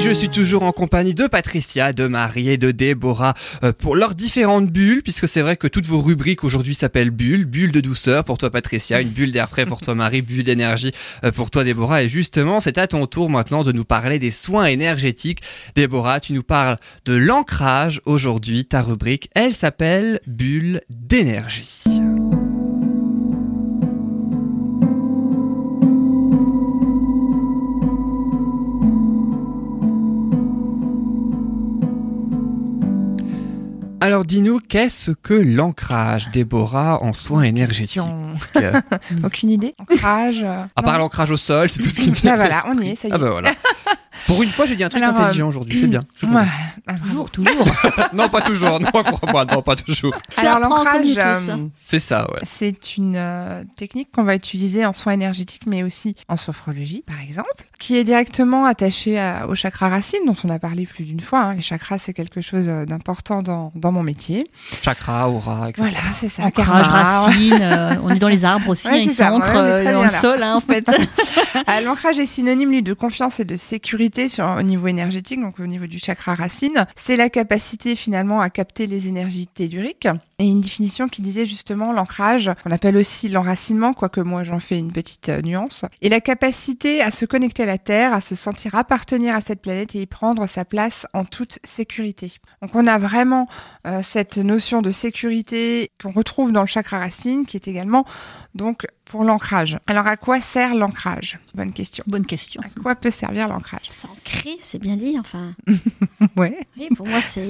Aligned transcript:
Je 0.00 0.12
suis 0.12 0.28
toujours 0.28 0.62
en 0.62 0.72
compagnie 0.72 1.12
de 1.12 1.26
Patricia, 1.26 1.92
de 1.92 2.06
Marie 2.06 2.48
et 2.48 2.56
de 2.56 2.70
Déborah 2.70 3.34
euh, 3.64 3.72
pour 3.72 3.96
leurs 3.96 4.14
différentes 4.14 4.68
bulles, 4.68 5.02
puisque 5.02 5.28
c'est 5.28 5.42
vrai 5.42 5.56
que 5.56 5.66
toutes 5.66 5.86
vos 5.86 6.00
rubriques 6.00 6.44
aujourd'hui 6.44 6.74
s'appellent 6.74 7.10
bulles. 7.10 7.44
Bulle 7.44 7.72
de 7.72 7.80
douceur 7.80 8.24
pour 8.24 8.38
toi 8.38 8.50
Patricia, 8.50 9.00
une 9.00 9.08
bulle 9.08 9.32
d'air 9.32 9.48
frais 9.48 9.66
pour 9.66 9.80
toi 9.80 9.94
Marie, 9.94 10.22
bulle 10.22 10.44
d'énergie 10.44 10.92
euh, 11.24 11.32
pour 11.32 11.50
toi 11.50 11.64
Déborah. 11.64 12.04
Et 12.04 12.08
justement, 12.08 12.60
c'est 12.60 12.78
à 12.78 12.86
ton 12.86 13.06
tour 13.06 13.28
maintenant 13.28 13.64
de 13.64 13.72
nous 13.72 13.84
parler 13.84 14.18
des 14.18 14.30
soins 14.30 14.66
énergétiques. 14.66 15.42
Déborah, 15.74 16.20
tu 16.20 16.32
nous 16.32 16.44
parles 16.44 16.78
de 17.04 17.14
l'ancrage 17.14 18.00
aujourd'hui. 18.06 18.64
Ta 18.64 18.82
rubrique, 18.82 19.28
elle 19.34 19.54
s'appelle 19.54 20.20
bulle 20.26 20.80
d'énergie. 20.88 21.84
Alors 34.00 34.24
dis-nous, 34.24 34.60
qu'est-ce 34.60 35.10
que 35.10 35.34
l'ancrage, 35.34 36.30
Déborah, 36.30 37.02
en 37.02 37.12
soins 37.12 37.42
énergétiques 37.42 38.02
Aucune 39.24 39.50
idée. 39.50 39.74
Ancrage. 39.78 40.42
euh, 40.44 40.62
À 40.76 40.82
part 40.82 40.98
l'ancrage 40.98 41.30
au 41.32 41.36
sol, 41.36 41.68
c'est 41.68 41.82
tout 41.82 41.88
ce 41.90 42.00
qui 42.00 42.10
me 42.10 42.14
vient. 42.14 42.36
Bah 42.36 42.48
voilà, 42.48 42.62
on 42.68 42.78
y 42.80 42.90
est, 42.90 42.94
ça 42.94 43.08
y 43.08 43.10
est. 43.10 43.14
Ah 43.14 43.18
bah 43.18 43.30
voilà. 43.30 43.50
Pour 44.28 44.42
une 44.42 44.50
fois, 44.50 44.66
j'ai 44.66 44.76
dit 44.76 44.84
un 44.84 44.88
truc 44.88 45.02
Alors, 45.02 45.18
intelligent 45.18 45.46
euh, 45.46 45.48
aujourd'hui, 45.48 45.80
c'est 45.80 45.86
bien. 45.88 46.00
Je 46.20 46.26
suis 46.26 46.34
Ouais. 46.36 46.44
Ah, 46.86 46.94
Toujours, 47.02 47.30
toujours. 47.30 47.64
non, 48.12 48.28
pas 48.28 48.40
toujours, 48.40 48.78
non, 48.80 48.86
crois-moi, 48.90 49.44
non, 49.46 49.62
pas 49.62 49.74
toujours. 49.76 50.14
Tu 50.38 50.46
Alors 50.46 50.58
l'ancrage, 50.60 51.16
euh, 51.16 51.56
C'est 51.76 51.98
ça, 51.98 52.30
ouais. 52.30 52.38
c'est 52.44 52.96
une 52.96 53.16
euh, 53.16 53.62
technique 53.76 54.08
qu'on 54.12 54.22
va 54.22 54.34
utiliser 54.36 54.86
en 54.86 54.92
soins 54.94 55.12
énergétiques, 55.12 55.62
mais 55.66 55.82
aussi 55.82 56.14
en 56.28 56.36
sophrologie, 56.36 57.02
par 57.06 57.20
exemple, 57.20 57.50
qui 57.78 57.96
est 57.96 58.04
directement 58.04 58.64
attachée 58.64 59.18
à- 59.18 59.46
au 59.48 59.54
chakra 59.54 59.88
racine, 59.88 60.20
dont 60.26 60.36
on 60.44 60.48
a 60.50 60.58
parlé 60.58 60.86
plus 60.86 61.04
d'une 61.04 61.20
fois. 61.20 61.40
hein. 61.40 61.54
Les 61.54 61.62
chakras, 61.62 61.98
c'est 61.98 62.12
quelque 62.14 62.40
chose 62.40 62.68
euh, 62.68 62.84
d'important 62.86 63.42
dans, 63.42 63.72
dans 63.74 63.92
mon 63.92 64.02
métier. 64.02 64.48
Chakra, 64.82 65.28
aura, 65.28 65.70
etc. 65.70 65.82
Voilà, 65.88 66.14
c'est 66.14 66.28
ça. 66.28 66.44
Ancrage, 66.44 66.66
karma. 66.66 66.82
racine, 66.82 67.58
euh, 67.60 67.94
on 68.02 68.10
est 68.10 68.18
dans 68.18 68.28
les 68.28 68.44
arbres 68.44 68.68
aussi, 68.70 68.88
Ouais, 68.88 68.94
hein, 68.94 68.98
c'est 69.00 69.04
ils 69.06 69.12
ça, 69.12 69.28
s'ancrent 69.28 69.46
ouais, 69.48 69.56
on 69.56 69.66
est 69.66 69.70
euh, 69.70 69.74
très 69.82 69.92
dans 69.92 69.98
bien 70.00 70.08
le 70.08 70.12
là. 70.12 70.18
sol, 70.20 70.42
hein, 70.42 70.54
en 70.56 70.60
fait. 70.60 70.86
Ah, 71.66 71.80
L'ancrage 71.80 72.18
est 72.18 72.26
synonyme 72.26 72.70
lui 72.70 72.82
de 72.82 72.94
confiance 72.94 73.40
et 73.40 73.44
de 73.44 73.56
sécurité 73.56 74.17
sur 74.26 74.44
au 74.58 74.62
niveau 74.62 74.88
énergétique, 74.88 75.40
donc 75.40 75.60
au 75.60 75.66
niveau 75.66 75.86
du 75.86 76.00
chakra 76.00 76.34
racine. 76.34 76.86
C'est 76.96 77.16
la 77.16 77.30
capacité 77.30 77.94
finalement 77.94 78.40
à 78.40 78.50
capter 78.50 78.88
les 78.88 79.06
énergies 79.06 79.46
telluriques. 79.46 80.08
Et 80.40 80.46
une 80.46 80.60
définition 80.60 81.08
qui 81.08 81.20
disait 81.20 81.46
justement 81.46 81.92
l'ancrage, 81.92 82.50
on 82.64 82.70
appelle 82.70 82.96
aussi 82.96 83.28
l'enracinement, 83.28 83.92
quoique 83.92 84.20
moi 84.20 84.44
j'en 84.44 84.60
fais 84.60 84.78
une 84.78 84.92
petite 84.92 85.28
euh, 85.28 85.42
nuance, 85.42 85.84
et 86.00 86.08
la 86.08 86.20
capacité 86.20 87.02
à 87.02 87.10
se 87.10 87.24
connecter 87.24 87.64
à 87.64 87.66
la 87.66 87.78
Terre, 87.78 88.12
à 88.12 88.20
se 88.20 88.34
sentir 88.34 88.74
appartenir 88.76 89.34
à 89.34 89.40
cette 89.40 89.60
planète 89.60 89.94
et 89.94 90.00
y 90.00 90.06
prendre 90.06 90.46
sa 90.46 90.64
place 90.64 91.06
en 91.12 91.24
toute 91.24 91.58
sécurité. 91.64 92.32
Donc 92.62 92.74
on 92.74 92.86
a 92.86 92.98
vraiment 92.98 93.48
euh, 93.86 94.00
cette 94.02 94.38
notion 94.38 94.80
de 94.80 94.90
sécurité 94.90 95.90
qu'on 96.00 96.12
retrouve 96.12 96.52
dans 96.52 96.62
le 96.62 96.66
chakra 96.66 96.98
racine, 96.98 97.44
qui 97.44 97.56
est 97.56 97.68
également 97.68 98.04
donc 98.54 98.86
pour 99.08 99.24
l'ancrage. 99.24 99.78
Alors 99.86 100.06
à 100.06 100.16
quoi 100.16 100.40
sert 100.40 100.74
l'ancrage? 100.74 101.38
Bonne 101.54 101.72
question. 101.72 102.04
Bonne 102.06 102.24
question. 102.26 102.60
À 102.62 102.80
quoi 102.80 102.94
peut 102.94 103.10
servir 103.10 103.48
l'ancrage? 103.48 103.88
S'ancrer, 103.88 104.56
c'est 104.62 104.78
bien 104.80 104.96
dit, 104.96 105.16
enfin. 105.18 105.54
Ouais. 106.36 106.58
Oui, 106.78 106.88
pour 106.96 107.06
moi, 107.06 107.20
c'est 107.22 107.46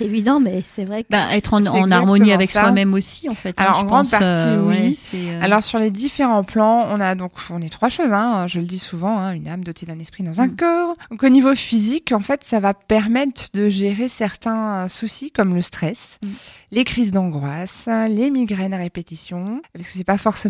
évident, 0.00 0.40
mais 0.40 0.62
c'est 0.66 0.84
vrai 0.84 1.02
que. 1.04 1.08
Bah, 1.10 1.34
être 1.36 1.54
en, 1.54 1.64
harmonie 1.90 2.32
avec 2.32 2.50
soi-même 2.50 2.94
aussi, 2.94 3.28
en 3.28 3.34
fait. 3.34 3.58
hein, 3.60 3.64
Alors, 3.64 3.74
je 3.76 3.80
en 3.80 3.84
grande 3.84 4.04
pense, 4.10 4.14
euh, 4.20 4.56
partie, 4.56 4.68
oui. 4.68 4.88
ouais, 4.88 4.94
c'est, 4.96 5.30
euh, 5.30 5.40
Alors 5.42 5.62
sur 5.62 5.78
les 5.78 5.90
différents 5.90 6.42
plans, 6.44 6.88
on 6.90 7.00
a 7.00 7.14
donc 7.14 7.32
on 7.50 7.62
est 7.62 7.68
trois 7.68 7.88
choses. 7.88 8.12
Hein, 8.12 8.46
je 8.48 8.60
le 8.60 8.66
dis 8.66 8.78
souvent, 8.78 9.18
hein, 9.18 9.32
une 9.32 9.48
âme 9.48 9.62
dotée 9.64 9.86
d'un 9.86 9.98
esprit 9.98 10.24
dans 10.24 10.40
un 10.40 10.48
Mm. 10.48 10.56
corps. 10.56 10.94
Donc 11.10 11.22
au 11.22 11.28
niveau 11.28 11.54
physique, 11.54 12.12
en 12.12 12.20
fait, 12.20 12.42
ça 12.44 12.60
va 12.60 12.74
permettre 12.74 13.46
de 13.54 13.68
gérer 13.68 14.08
certains 14.08 14.84
euh, 14.84 14.88
soucis 14.88 15.30
comme 15.30 15.54
le 15.54 15.62
stress, 15.62 16.18
Mm. 16.24 16.28
les 16.72 16.84
crises 16.84 17.12
d'angoisse, 17.12 17.88
les 18.08 18.30
migraines 18.30 18.74
à 18.74 18.78
répétition, 18.78 19.62
parce 19.72 19.86
que 19.86 19.92
c'est 19.98 20.04
pas 20.04 20.18
forcément 20.18 20.49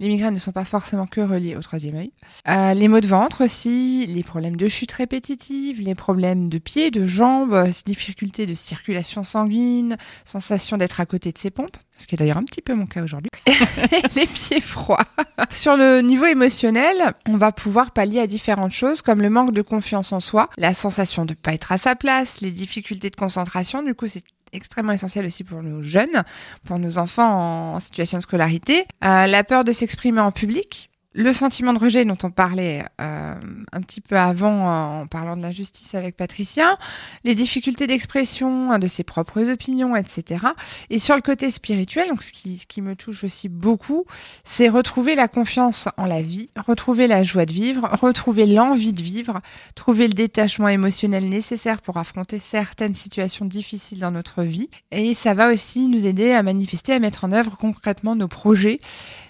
les 0.00 0.08
migraines 0.08 0.34
ne 0.34 0.38
sont 0.38 0.52
pas 0.52 0.64
forcément 0.64 1.06
que 1.06 1.20
reliées 1.20 1.56
au 1.56 1.60
troisième 1.60 1.96
œil. 1.96 2.12
Euh, 2.48 2.74
les 2.74 2.88
maux 2.88 3.00
de 3.00 3.06
ventre 3.06 3.44
aussi, 3.44 4.06
les 4.06 4.22
problèmes 4.22 4.56
de 4.56 4.68
chute 4.68 4.92
répétitive, 4.92 5.82
les 5.82 5.94
problèmes 5.94 6.48
de 6.48 6.58
pieds, 6.58 6.90
de 6.90 7.06
jambes, 7.06 7.54
euh, 7.54 7.70
difficultés 7.84 8.46
de 8.46 8.54
circulation 8.54 9.24
sanguine, 9.24 9.96
sensation 10.24 10.76
d'être 10.76 11.00
à 11.00 11.06
côté 11.06 11.32
de 11.32 11.38
ses 11.38 11.50
pompes, 11.50 11.76
ce 11.96 12.06
qui 12.06 12.14
est 12.14 12.18
d'ailleurs 12.18 12.36
un 12.36 12.44
petit 12.44 12.62
peu 12.62 12.74
mon 12.74 12.86
cas 12.86 13.02
aujourd'hui. 13.02 13.30
les 14.14 14.26
pieds 14.26 14.60
froids. 14.60 15.04
Sur 15.50 15.76
le 15.76 16.00
niveau 16.00 16.26
émotionnel, 16.26 17.14
on 17.28 17.36
va 17.36 17.50
pouvoir 17.50 17.90
pallier 17.90 18.20
à 18.20 18.26
différentes 18.26 18.72
choses 18.72 19.02
comme 19.02 19.20
le 19.20 19.30
manque 19.30 19.52
de 19.52 19.62
confiance 19.62 20.12
en 20.12 20.20
soi, 20.20 20.48
la 20.58 20.74
sensation 20.74 21.24
de 21.24 21.34
pas 21.34 21.54
être 21.54 21.72
à 21.72 21.78
sa 21.78 21.96
place, 21.96 22.40
les 22.40 22.52
difficultés 22.52 23.10
de 23.10 23.16
concentration. 23.16 23.82
Du 23.82 23.94
coup, 23.94 24.06
c'est 24.06 24.24
extrêmement 24.52 24.92
essentiel 24.92 25.26
aussi 25.26 25.44
pour 25.44 25.62
nos 25.62 25.82
jeunes, 25.82 26.22
pour 26.64 26.78
nos 26.78 26.98
enfants 26.98 27.74
en, 27.74 27.80
situation 27.80 28.18
de 28.18 28.22
scolarité. 28.22 28.84
Euh, 29.04 29.26
la 29.26 29.44
peur 29.44 29.64
de 29.64 29.72
s'exprimer 29.72 30.20
en 30.20 30.32
public. 30.32 30.90
Le 31.20 31.32
sentiment 31.32 31.72
de 31.72 31.80
rejet 31.80 32.04
dont 32.04 32.16
on 32.22 32.30
parlait 32.30 32.84
euh, 33.00 33.34
un 33.72 33.80
petit 33.80 34.00
peu 34.00 34.16
avant 34.16 34.52
euh, 34.52 35.02
en 35.02 35.06
parlant 35.08 35.36
de 35.36 35.42
l'injustice 35.42 35.96
avec 35.96 36.16
Patricia, 36.16 36.78
les 37.24 37.34
difficultés 37.34 37.88
d'expression 37.88 38.70
euh, 38.72 38.78
de 38.78 38.86
ses 38.86 39.02
propres 39.02 39.50
opinions, 39.50 39.96
etc. 39.96 40.46
Et 40.90 41.00
sur 41.00 41.16
le 41.16 41.20
côté 41.20 41.50
spirituel, 41.50 42.06
donc 42.06 42.22
ce 42.22 42.30
qui 42.32 42.82
me 42.82 42.94
touche 42.94 43.24
aussi 43.24 43.48
beaucoup, 43.48 44.04
c'est 44.44 44.68
retrouver 44.68 45.16
la 45.16 45.26
confiance 45.26 45.88
en 45.96 46.06
la 46.06 46.22
vie, 46.22 46.50
retrouver 46.54 47.08
la 47.08 47.24
joie 47.24 47.46
de 47.46 47.52
vivre, 47.52 47.88
retrouver 48.00 48.46
l'envie 48.46 48.92
de 48.92 49.02
vivre, 49.02 49.40
trouver 49.74 50.06
le 50.06 50.14
détachement 50.14 50.68
émotionnel 50.68 51.28
nécessaire 51.28 51.82
pour 51.82 51.96
affronter 51.96 52.38
certaines 52.38 52.94
situations 52.94 53.44
difficiles 53.44 53.98
dans 53.98 54.12
notre 54.12 54.44
vie. 54.44 54.70
Et 54.92 55.14
ça 55.14 55.34
va 55.34 55.52
aussi 55.52 55.88
nous 55.88 56.06
aider 56.06 56.30
à 56.30 56.44
manifester, 56.44 56.92
à 56.92 57.00
mettre 57.00 57.24
en 57.24 57.32
œuvre 57.32 57.56
concrètement 57.56 58.14
nos 58.14 58.28
projets, 58.28 58.78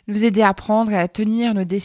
nous 0.06 0.22
aider 0.22 0.43
à 0.43 0.53
prendre 0.53 0.93
et 0.93 0.98
à 0.98 1.09
tenir 1.09 1.54
nos 1.54 1.65
décisions. 1.65 1.78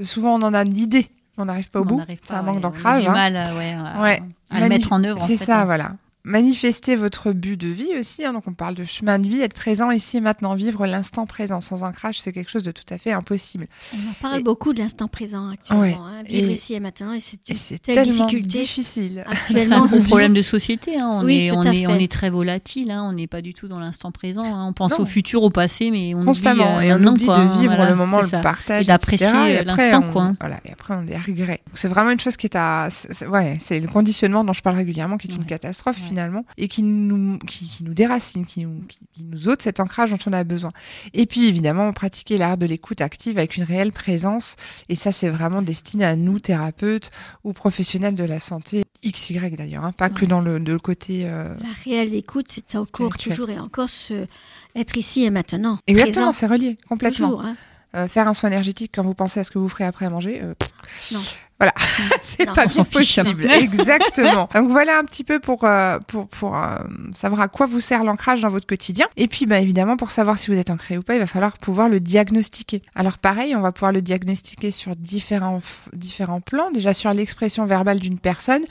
Souvent, 0.00 0.34
on 0.34 0.42
en 0.42 0.54
a 0.54 0.64
l'idée, 0.64 1.08
mais 1.36 1.42
on 1.42 1.44
n'arrive 1.46 1.70
pas 1.70 1.80
au 1.80 1.82
on 1.82 1.86
bout. 1.86 2.02
C'est 2.22 2.34
un 2.34 2.42
manque 2.42 2.56
ouais, 2.56 2.60
on 2.64 2.68
a 2.68 2.72
d'ancrage. 2.72 3.02
du 3.02 3.08
hein. 3.08 3.12
mal 3.12 3.34
ouais, 3.56 3.72
à, 3.74 4.02
Ouais. 4.02 4.22
à 4.50 4.60
le 4.60 4.68
mettre 4.68 4.92
en 4.92 5.02
œuvre. 5.04 5.20
en 5.20 5.24
C'est 5.24 5.36
fait, 5.36 5.44
ça, 5.44 5.62
hein. 5.62 5.64
voilà. 5.64 5.92
Manifester 6.26 6.96
votre 6.96 7.32
but 7.32 7.60
de 7.60 7.68
vie 7.68 7.90
aussi. 8.00 8.24
hein. 8.24 8.32
donc, 8.32 8.44
on 8.46 8.54
parle 8.54 8.74
de 8.74 8.84
chemin 8.86 9.18
de 9.18 9.28
vie, 9.28 9.42
être 9.42 9.52
présent 9.52 9.90
ici 9.90 10.16
et 10.16 10.20
maintenant, 10.22 10.54
vivre 10.54 10.86
l'instant 10.86 11.26
présent. 11.26 11.60
Sans 11.60 11.82
ancrage, 11.82 12.18
c'est 12.18 12.32
quelque 12.32 12.50
chose 12.50 12.62
de 12.62 12.70
tout 12.72 12.84
à 12.88 12.96
fait 12.96 13.12
impossible. 13.12 13.66
On 13.92 14.10
en 14.10 14.14
parle 14.22 14.40
Et- 14.40 14.42
beaucoup 14.42 14.72
de 14.72 14.78
l'instant 14.80 15.06
présent 15.06 15.50
actuellement. 15.50 15.82
Ouais. 15.82 15.94
hein, 15.98 16.22
vivre 16.24 16.48
Et- 16.48 16.52
ici 16.54 16.72
et 16.72 16.80
maintenant, 16.80 17.12
et 17.12 17.20
c'est 17.20 17.38
une 17.46 17.54
c'est 17.54 17.78
telle 17.78 17.96
tellement 17.96 18.24
difficulté. 18.24 18.58
difficile. 18.60 19.24
C'est 19.26 19.30
Actuellement, 19.60 19.84
un 19.84 19.86
gros 19.86 19.96
on 19.98 20.02
problème 20.02 20.32
de 20.32 20.40
société. 20.40 20.98
hein. 20.98 21.10
On, 21.12 21.24
Oui, 21.24 21.46
est, 21.48 21.52
on, 21.52 21.62
est, 21.62 21.86
on 21.86 21.94
est 21.98 22.10
très 22.10 22.30
volatile. 22.30 22.90
hein. 22.90 23.02
On 23.06 23.12
n'est 23.12 23.26
pas 23.26 23.42
du 23.42 23.52
tout 23.52 23.68
dans 23.68 23.78
l'instant 23.78 24.10
présent. 24.10 24.44
hein. 24.44 24.64
On 24.66 24.72
pense 24.72 24.92
Non. 24.98 25.04
au 25.04 25.06
futur, 25.06 25.42
au 25.42 25.50
passé, 25.50 25.90
mais 25.90 26.14
on 26.14 26.24
Constamment. 26.24 26.76
oublie, 26.78 26.86
euh, 26.90 26.96
et 26.98 27.00
on 27.02 27.06
oublie 27.06 27.26
quoi, 27.26 27.36
de 27.36 27.42
hein. 27.42 27.58
vivre 27.60 27.74
Voilà, 27.76 27.90
le 27.90 27.96
moment, 27.96 28.22
c'est 28.22 28.36
le 28.36 28.42
partage. 28.42 28.84
Et 28.84 28.86
d'apprécier, 28.86 29.26
euh, 29.28 29.62
l'instant. 29.64 30.00
Voilà. 30.40 30.58
Et 30.64 30.72
après, 30.72 30.94
on 30.94 31.06
est 31.06 31.14
à 31.14 31.20
regret. 31.20 31.60
Donc, 31.66 31.74
C'est 31.76 31.88
vraiment 31.88 32.10
une 32.12 32.20
chose 32.20 32.38
qui 32.38 32.46
est 32.46 32.56
à. 32.56 32.88
c'est- 32.90 33.12
c'est- 33.12 33.26
Ouais, 33.26 33.58
c'est 33.60 33.78
le 33.78 33.88
conditionnement 33.88 34.42
dont 34.42 34.54
je 34.54 34.62
parle 34.62 34.76
régulièrement, 34.76 35.18
qui 35.18 35.28
est 35.28 35.34
une 35.34 35.40
Ouais. 35.42 35.46
catastrophe 35.46 36.00
Ouais. 36.00 36.13
Finalement, 36.14 36.44
et 36.56 36.68
qui 36.68 36.84
nous, 36.84 37.38
qui, 37.40 37.68
qui 37.68 37.82
nous 37.82 37.92
déracine, 37.92 38.46
qui 38.46 38.64
nous, 38.64 38.80
qui, 38.86 38.98
qui 39.14 39.24
nous 39.24 39.48
ôte 39.48 39.62
cet 39.62 39.80
ancrage 39.80 40.10
dont 40.10 40.18
on 40.26 40.32
a 40.32 40.44
besoin. 40.44 40.70
Et 41.12 41.26
puis 41.26 41.46
évidemment, 41.46 41.92
pratiquer 41.92 42.38
l'art 42.38 42.56
de 42.56 42.66
l'écoute 42.66 43.00
active 43.00 43.36
avec 43.36 43.56
une 43.56 43.64
réelle 43.64 43.90
présence. 43.90 44.54
Et 44.88 44.94
ça, 44.94 45.10
c'est 45.10 45.28
vraiment 45.28 45.60
destiné 45.60 46.04
à 46.04 46.14
nous, 46.14 46.38
thérapeutes 46.38 47.10
ou 47.42 47.52
professionnels 47.52 48.14
de 48.14 48.22
la 48.24 48.38
santé, 48.38 48.84
XY 49.04 49.50
d'ailleurs, 49.56 49.84
hein, 49.84 49.90
pas 49.92 50.08
que 50.08 50.24
dans 50.24 50.40
le, 50.40 50.60
de 50.60 50.76
côté. 50.76 51.24
euh, 51.26 51.48
La 51.60 51.66
réelle 51.84 52.14
écoute, 52.14 52.46
c'est 52.48 52.76
encore, 52.76 53.16
toujours 53.18 53.50
et 53.50 53.58
encore 53.58 53.90
se... 53.90 54.26
être 54.76 54.96
ici 54.96 55.24
et 55.24 55.30
maintenant. 55.30 55.78
Exactement, 55.88 56.32
c'est 56.32 56.46
relié 56.46 56.78
complètement. 56.88 57.28
toujours. 57.30 57.44
hein. 57.44 57.56
Euh, 57.96 58.08
faire 58.08 58.26
un 58.26 58.34
soin 58.34 58.50
énergétique 58.50 58.90
quand 58.94 59.02
vous 59.02 59.14
pensez 59.14 59.38
à 59.40 59.44
ce 59.44 59.50
que 59.52 59.58
vous 59.58 59.68
ferez 59.68 59.84
après 59.84 60.04
à 60.06 60.10
manger, 60.10 60.40
euh, 60.42 60.54
Non. 61.12 61.20
Voilà, 61.58 61.72
c'est 62.22 62.46
pas 62.46 62.66
bien 62.66 62.84
possible. 62.84 63.50
Exactement. 63.50 64.48
Donc 64.54 64.68
voilà 64.68 64.98
un 64.98 65.04
petit 65.04 65.24
peu 65.24 65.38
pour 65.38 65.64
euh, 65.64 65.98
pour 66.08 66.28
pour 66.28 66.56
euh, 66.56 66.78
savoir 67.14 67.42
à 67.42 67.48
quoi 67.48 67.66
vous 67.66 67.80
sert 67.80 68.04
l'ancrage 68.04 68.42
dans 68.42 68.48
votre 68.48 68.66
quotidien. 68.66 69.06
Et 69.16 69.28
puis 69.28 69.46
bah 69.46 69.60
évidemment 69.60 69.96
pour 69.96 70.10
savoir 70.10 70.38
si 70.38 70.50
vous 70.50 70.58
êtes 70.58 70.70
ancré 70.70 70.98
ou 70.98 71.02
pas, 71.02 71.14
il 71.14 71.20
va 71.20 71.26
falloir 71.26 71.56
pouvoir 71.58 71.88
le 71.88 72.00
diagnostiquer. 72.00 72.82
Alors 72.94 73.18
pareil, 73.18 73.54
on 73.54 73.60
va 73.60 73.72
pouvoir 73.72 73.92
le 73.92 74.02
diagnostiquer 74.02 74.70
sur 74.70 74.96
différents 74.96 75.62
différents 75.92 76.40
plans. 76.40 76.70
Déjà 76.70 76.92
sur 76.92 77.12
l'expression 77.12 77.66
verbale 77.66 78.00
d'une 78.00 78.18
personne. 78.18 78.64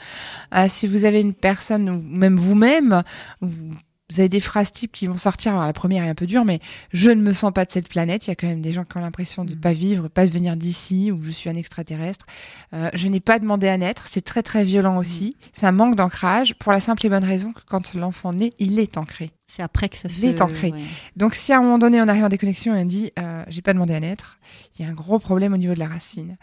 Euh, 0.54 0.66
si 0.68 0.86
vous 0.86 1.04
avez 1.04 1.20
une 1.20 1.34
personne 1.34 1.88
ou 1.88 2.02
même 2.02 2.36
vous-même, 2.36 3.02
vous 3.40 3.70
vous 4.14 4.20
avez 4.20 4.28
des 4.28 4.40
phrases 4.40 4.70
types 4.70 4.92
qui 4.92 5.06
vont 5.06 5.16
sortir. 5.16 5.52
Alors 5.52 5.66
la 5.66 5.72
première 5.72 6.04
est 6.04 6.08
un 6.08 6.14
peu 6.14 6.26
dure, 6.26 6.44
mais 6.44 6.60
je 6.92 7.10
ne 7.10 7.20
me 7.20 7.32
sens 7.32 7.52
pas 7.52 7.64
de 7.64 7.72
cette 7.72 7.88
planète. 7.88 8.26
Il 8.26 8.30
y 8.30 8.32
a 8.32 8.36
quand 8.36 8.46
même 8.46 8.62
des 8.62 8.72
gens 8.72 8.84
qui 8.84 8.96
ont 8.96 9.00
l'impression 9.00 9.44
de 9.44 9.50
ne 9.50 9.56
Mm. 9.56 9.60
pas 9.60 9.72
vivre, 9.72 10.08
pas 10.08 10.26
de 10.26 10.30
venir 10.30 10.56
d'ici, 10.56 11.10
ou 11.10 11.22
je 11.24 11.30
suis 11.30 11.50
un 11.50 11.56
extraterrestre. 11.56 12.26
Euh, 12.74 12.90
je 12.94 13.08
n'ai 13.08 13.20
pas 13.20 13.38
demandé 13.38 13.66
à 13.68 13.76
naître. 13.76 14.06
C'est 14.06 14.22
très 14.24 14.42
très 14.42 14.64
violent 14.64 14.98
aussi. 14.98 15.36
C'est 15.52 15.66
un 15.66 15.72
manque 15.72 15.96
d'ancrage 15.96 16.54
pour 16.54 16.70
la 16.72 16.80
simple 16.80 17.04
et 17.06 17.08
bonne 17.08 17.24
raison 17.24 17.52
que 17.52 17.60
quand 17.66 17.94
l'enfant 17.94 18.32
naît, 18.32 18.52
il 18.58 18.78
est 18.78 18.98
ancré. 18.98 19.32
C'est 19.56 19.62
après 19.62 19.88
que 19.88 19.96
ça 19.96 20.08
se. 20.08 20.24
Est 20.26 20.40
ancré. 20.40 20.72
ouais. 20.72 20.80
Donc 21.16 21.34
si 21.34 21.52
à 21.52 21.58
un 21.58 21.62
moment 21.62 21.78
donné 21.78 22.00
on 22.02 22.08
arrive 22.08 22.24
en 22.24 22.28
déconnexion 22.28 22.74
et 22.74 22.80
on 22.82 22.84
dit 22.84 23.12
euh, 23.18 23.44
j'ai 23.48 23.62
pas 23.62 23.72
demandé 23.72 23.94
à 23.94 24.00
naître, 24.00 24.38
il 24.78 24.84
y 24.84 24.88
a 24.88 24.90
un 24.90 24.94
gros 24.94 25.18
problème 25.18 25.52
au 25.52 25.56
niveau 25.56 25.74
de 25.74 25.78
la 25.78 25.86
racine. 25.88 26.36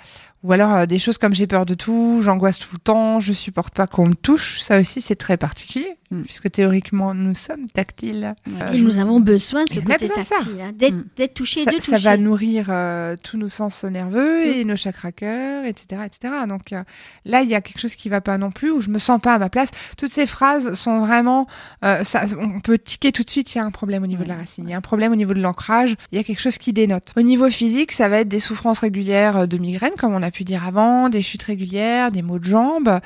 Ou 0.44 0.54
alors 0.54 0.74
euh, 0.74 0.86
des 0.86 1.00
choses 1.00 1.18
comme 1.18 1.34
j'ai 1.36 1.48
peur 1.48 1.66
de 1.66 1.74
tout, 1.74 2.22
j'angoisse 2.24 2.58
tout 2.60 2.70
le 2.74 2.80
temps, 2.80 3.20
je 3.20 3.34
supporte 3.34 3.74
pas 3.74 3.88
qu'on 3.88 4.08
me 4.08 4.16
touche, 4.16 4.60
ça 4.62 4.80
aussi 4.80 5.02
c'est 5.02 5.16
très 5.16 5.38
particulier 5.38 5.98
Mm. 6.12 6.24
puisque 6.24 6.52
théoriquement 6.52 7.14
nous 7.14 7.34
sommes 7.34 7.70
tactiles. 7.70 8.36
Ouais. 8.46 8.76
Et 8.78 8.82
nous 8.82 9.00
avons 9.00 9.22
besoin 9.22 9.64
de 9.64 9.70
ce 9.70 9.80
côté 9.80 10.10
tactile, 10.10 10.62
hein, 10.62 10.72
d'être 10.76 10.94
Mm. 10.96 11.04
d'être 11.16 11.34
touché, 11.34 11.64
Ça, 11.64 11.72
de 11.72 11.80
ça 11.80 11.92
toucher. 11.96 12.04
va 12.04 12.18
nourrir 12.18 12.66
euh, 12.68 13.16
tous 13.24 13.38
nos 13.38 13.48
sens 13.48 13.86
nerveux 13.86 14.42
Tout. 14.42 14.48
et 14.48 14.66
nos 14.66 14.76
chakras 14.76 15.14
cœur, 15.14 15.64
etc., 15.64 16.02
etc. 16.06 16.34
Donc 16.50 16.74
euh, 16.74 16.84
là, 17.24 17.44
il 17.44 17.50
y 17.50 17.56
a 17.56 17.62
quelque 17.62 17.80
chose 17.80 17.96
qui 17.96 18.10
va 18.10 18.20
pas 18.20 18.38
non 18.38 18.52
plus, 18.52 18.72
où 18.72 18.82
je 18.82 18.90
me 18.90 19.00
sens 19.00 19.22
pas 19.22 19.36
à 19.36 19.40
ma 19.40 19.50
place. 19.50 19.70
Toutes 19.98 20.12
ces 20.12 20.26
phrases 20.28 20.74
sont 20.74 21.00
vraiment, 21.00 21.48
euh, 21.86 22.04
ça, 22.04 22.26
on 22.38 22.60
peut 22.60 22.78
tiquer 23.02 23.12
tout 23.12 23.24
de 23.24 23.30
suite. 23.30 23.56
Il 23.56 23.58
y 23.58 23.62
a 23.62 23.66
un 23.66 23.72
problème 23.72 24.04
au 24.04 24.08
niveau 24.08 24.24
de 24.24 24.30
la 24.30 24.36
racine, 24.36 24.66
il 24.68 24.72
y 24.72 24.74
a 24.74 24.78
un 24.78 24.82
problème 24.82 25.12
au 25.12 25.16
niveau 25.16 25.34
de 25.34 25.42
l'ancrage. 25.42 25.96
Il 26.12 26.18
y 26.18 26.22
a 26.22 26.24
quelque 26.24 26.40
chose 26.40 26.58
qui 26.58 26.72
dénote. 26.72 27.14
Au 27.18 27.22
niveau 27.22 27.50
physique, 27.50 27.92
ça 27.92 28.08
va 28.08 28.20
être 28.20 28.28
des 28.28 28.40
souffrances 28.40 28.80
régulières 28.80 29.38
euh, 29.38 29.46
de 29.48 29.58
migraine, 29.58 29.94
comme 29.98 30.14
on 30.14 30.22
a 30.22 30.30
pu 30.30 30.44
dire 30.44 30.66
avant, 30.66 31.10
des 31.10 31.22
chutes 31.24 31.44
régulières, 31.44 32.12
des 32.12 32.22
maux 32.22 32.38
de 32.38 32.44
jambes, 32.44 33.00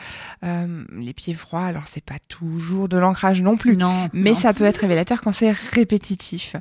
euh, 0.43 0.83
les 0.99 1.13
pieds 1.13 1.33
froids. 1.33 1.65
Alors 1.65 1.83
c'est 1.87 2.03
pas 2.03 2.19
toujours 2.27 2.89
de 2.89 2.97
l'ancrage 2.97 3.41
non 3.41 3.55
plus. 3.55 3.77
Non. 3.77 4.09
Mais 4.11 4.31
non. 4.31 4.35
ça 4.35 4.53
peut 4.53 4.65
être 4.65 4.77
révélateur 4.79 5.21
quand 5.21 5.31
c'est 5.31 5.51
répétitif. 5.51 6.55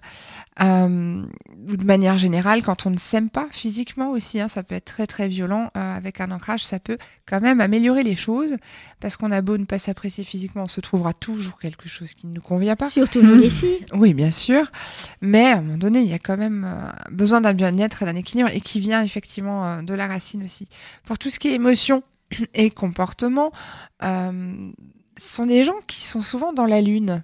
Euh, 0.62 1.24
ou 1.68 1.76
de 1.76 1.84
manière 1.84 2.16
générale, 2.16 2.62
quand 2.62 2.86
on 2.86 2.90
ne 2.90 2.98
s'aime 2.98 3.28
pas 3.28 3.48
physiquement 3.50 4.10
aussi, 4.10 4.40
hein, 4.40 4.46
ça 4.46 4.62
peut 4.62 4.76
être 4.76 4.84
très 4.84 5.06
très 5.06 5.26
violent. 5.26 5.70
euh, 5.76 5.96
avec 5.96 6.20
un 6.20 6.30
ancrage, 6.30 6.64
ça 6.64 6.78
peut 6.78 6.98
quand 7.26 7.40
même 7.40 7.60
améliorer 7.60 8.02
les 8.02 8.14
choses. 8.14 8.56
Parce 9.00 9.16
qu'on 9.16 9.32
a 9.32 9.40
beau 9.40 9.58
ne 9.58 9.64
pas 9.64 9.78
s'apprécier 9.78 10.22
physiquement, 10.24 10.64
on 10.64 10.68
se 10.68 10.80
trouvera 10.80 11.12
toujours 11.12 11.58
quelque 11.58 11.88
chose 11.88 12.14
qui 12.14 12.26
ne 12.26 12.34
nous 12.34 12.40
convient 12.40 12.76
pas. 12.76 12.88
Surtout 12.88 13.13
les 13.20 13.50
filles. 13.50 13.84
Oui, 13.94 14.14
bien 14.14 14.30
sûr. 14.30 14.64
Mais 15.20 15.46
à 15.46 15.58
un 15.58 15.62
moment 15.62 15.78
donné, 15.78 16.00
il 16.00 16.08
y 16.08 16.14
a 16.14 16.18
quand 16.18 16.36
même 16.36 16.64
euh, 16.66 16.90
besoin 17.10 17.40
d'un 17.40 17.54
bien-être 17.54 18.02
et 18.02 18.06
d'un 18.06 18.16
équilibre 18.16 18.50
et 18.52 18.60
qui 18.60 18.80
vient 18.80 19.02
effectivement 19.02 19.66
euh, 19.66 19.82
de 19.82 19.94
la 19.94 20.06
racine 20.06 20.42
aussi. 20.42 20.68
Pour 21.04 21.18
tout 21.18 21.30
ce 21.30 21.38
qui 21.38 21.48
est 21.48 21.54
émotion 21.54 22.02
et 22.54 22.70
comportement, 22.70 23.52
euh, 24.02 24.70
ce 25.16 25.36
sont 25.36 25.46
des 25.46 25.64
gens 25.64 25.78
qui 25.86 26.02
sont 26.02 26.20
souvent 26.20 26.52
dans 26.52 26.66
la 26.66 26.80
lune. 26.80 27.22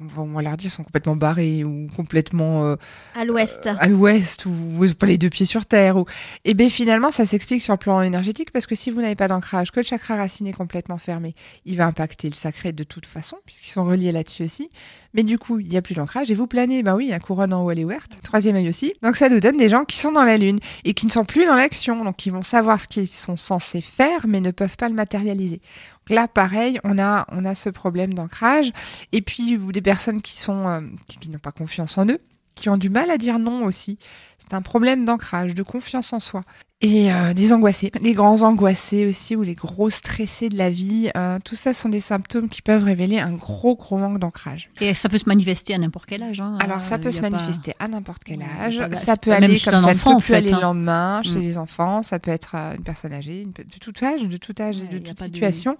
On 0.00 0.24
va 0.24 0.42
leur 0.42 0.56
dire 0.56 0.72
sont 0.72 0.82
complètement 0.82 1.16
barrés 1.16 1.62
ou 1.64 1.86
complètement 1.94 2.64
euh, 2.64 2.76
À 3.14 3.24
l'ouest. 3.24 3.68
à 3.78 3.86
l'ouest 3.86 4.46
ou, 4.46 4.50
ou 4.50 4.94
pas 4.94 5.06
les 5.06 5.18
deux 5.18 5.30
pieds 5.30 5.46
sur 5.46 5.66
terre. 5.66 5.96
Ou... 5.96 6.06
Et 6.44 6.54
bien 6.54 6.68
finalement, 6.68 7.10
ça 7.10 7.26
s'explique 7.26 7.62
sur 7.62 7.74
le 7.74 7.78
plan 7.78 8.02
énergétique 8.02 8.50
parce 8.50 8.66
que 8.66 8.74
si 8.74 8.90
vous 8.90 9.00
n'avez 9.00 9.14
pas 9.14 9.28
d'ancrage, 9.28 9.70
que 9.70 9.80
le 9.80 9.84
chakra 9.84 10.16
racine 10.16 10.46
est 10.46 10.52
complètement 10.52 10.98
fermé, 10.98 11.34
il 11.64 11.76
va 11.76 11.86
impacter 11.86 12.28
le 12.28 12.34
sacré 12.34 12.72
de 12.72 12.84
toute 12.84 13.06
façon 13.06 13.36
puisqu'ils 13.46 13.70
sont 13.70 13.84
reliés 13.84 14.12
là-dessus 14.12 14.44
aussi. 14.44 14.70
Mais 15.14 15.22
du 15.22 15.38
coup, 15.38 15.60
il 15.60 15.68
n'y 15.68 15.76
a 15.76 15.82
plus 15.82 15.94
d'ancrage 15.94 16.30
et 16.30 16.34
vous 16.34 16.48
planez. 16.48 16.82
Ben 16.82 16.96
oui, 16.96 17.08
la 17.08 17.20
couronne 17.20 17.52
en 17.52 17.64
haut, 17.64 17.70
elle 17.70 17.78
est 17.78 17.84
ouverte. 17.84 18.18
Troisième 18.22 18.56
œil 18.56 18.68
aussi. 18.68 18.94
Donc 19.02 19.16
ça 19.16 19.28
nous 19.28 19.40
donne 19.40 19.56
des 19.56 19.68
gens 19.68 19.84
qui 19.84 19.98
sont 19.98 20.12
dans 20.12 20.24
la 20.24 20.38
lune 20.38 20.58
et 20.84 20.94
qui 20.94 21.06
ne 21.06 21.12
sont 21.12 21.24
plus 21.24 21.46
dans 21.46 21.54
l'action. 21.54 22.04
Donc 22.04 22.16
qui 22.16 22.30
vont 22.30 22.42
savoir 22.42 22.80
ce 22.80 22.88
qu'ils 22.88 23.08
sont 23.08 23.36
censés 23.36 23.80
faire 23.80 24.26
mais 24.26 24.40
ne 24.40 24.50
peuvent 24.50 24.76
pas 24.76 24.88
le 24.88 24.94
matérialiser. 24.94 25.60
Donc 26.06 26.16
là, 26.16 26.28
pareil, 26.28 26.78
on 26.84 26.98
a, 26.98 27.26
on 27.32 27.44
a 27.46 27.54
ce 27.54 27.70
problème 27.70 28.12
d'ancrage. 28.12 28.72
Et 29.12 29.22
puis, 29.22 29.56
vous, 29.56 29.72
personnes 29.84 30.20
qui 30.20 30.36
sont, 30.36 30.68
euh, 30.68 30.80
qui, 31.06 31.18
qui 31.18 31.30
n'ont 31.30 31.38
pas 31.38 31.52
confiance 31.52 31.96
en 31.98 32.06
eux, 32.08 32.18
qui 32.54 32.68
ont 32.68 32.76
du 32.76 32.90
mal 32.90 33.10
à 33.10 33.18
dire 33.18 33.38
non 33.38 33.64
aussi. 33.64 33.98
C'est 34.38 34.54
un 34.54 34.62
problème 34.62 35.04
d'ancrage, 35.04 35.54
de 35.54 35.62
confiance 35.62 36.12
en 36.12 36.20
soi. 36.20 36.44
Et 36.82 37.10
euh, 37.10 37.32
des 37.32 37.54
angoissés, 37.54 37.90
les 38.02 38.12
grands 38.12 38.42
angoissés 38.42 39.06
aussi, 39.06 39.36
ou 39.36 39.42
les 39.42 39.54
gros 39.54 39.88
stressés 39.88 40.50
de 40.50 40.58
la 40.58 40.68
vie. 40.68 41.08
euh, 41.16 41.38
tout 41.42 41.54
ça 41.54 41.72
sont 41.72 41.88
des 41.88 42.00
symptômes 42.00 42.50
qui 42.50 42.60
peuvent 42.60 42.84
révéler 42.84 43.18
un 43.18 43.30
gros, 43.32 43.74
gros 43.74 43.96
manque 43.96 44.18
d'ancrage. 44.18 44.68
Et 44.82 44.92
ça 44.92 45.08
peut 45.08 45.16
se 45.16 45.26
manifester 45.26 45.72
à 45.74 45.78
n'importe 45.78 46.04
quel 46.10 46.22
âge. 46.22 46.40
hein. 46.42 46.58
Alors, 46.62 46.82
ça 46.82 46.98
peut 46.98 47.10
se 47.10 47.20
pas- 47.20 47.30
manifester 47.30 47.72
à 47.78 47.88
n'importe 47.88 48.22
quel 48.22 48.42
âge. 48.60 48.82
ça 48.92 49.16
peut 49.16 49.32
aller 49.32 49.58
comme 49.58 49.78
ça, 49.80 49.84
enfant, 49.86 50.10
ne 50.10 50.14
en 50.16 50.18
peut 50.18 50.24
plus 50.24 50.32
fait, 50.34 50.36
aller 50.36 50.52
hein. 50.52 50.56
le 50.56 50.62
lendemain 50.62 51.22
chez 51.22 51.36
Mm. 51.38 51.40
les 51.42 51.56
enfants. 51.56 52.02
Ça 52.02 52.18
peut 52.18 52.32
être 52.32 52.54
euh, 52.54 52.74
une 52.76 52.82
personne 52.82 53.14
âgée, 53.14 53.40
une 53.40 53.52
de 53.52 53.62
tout 53.80 53.94
âge, 54.04 54.22
de 54.22 54.36
tout 54.36 54.54
âge 54.60 54.82
et 54.82 54.86
de 54.88 54.98
toute 54.98 55.16
de- 55.20 55.24
situation. 55.24 55.78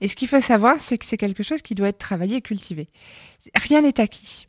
Et 0.00 0.08
ce 0.08 0.16
qu'il 0.16 0.26
faut 0.26 0.40
savoir, 0.40 0.76
c'est 0.80 0.98
que 0.98 1.04
c'est 1.04 1.18
quelque 1.18 1.44
chose 1.44 1.62
qui 1.62 1.76
doit 1.76 1.88
être 1.90 1.98
travaillé 1.98 2.36
et 2.36 2.40
cultivé. 2.42 2.88
Rien 3.54 3.82
n'est 3.82 4.00
acquis. 4.00 4.48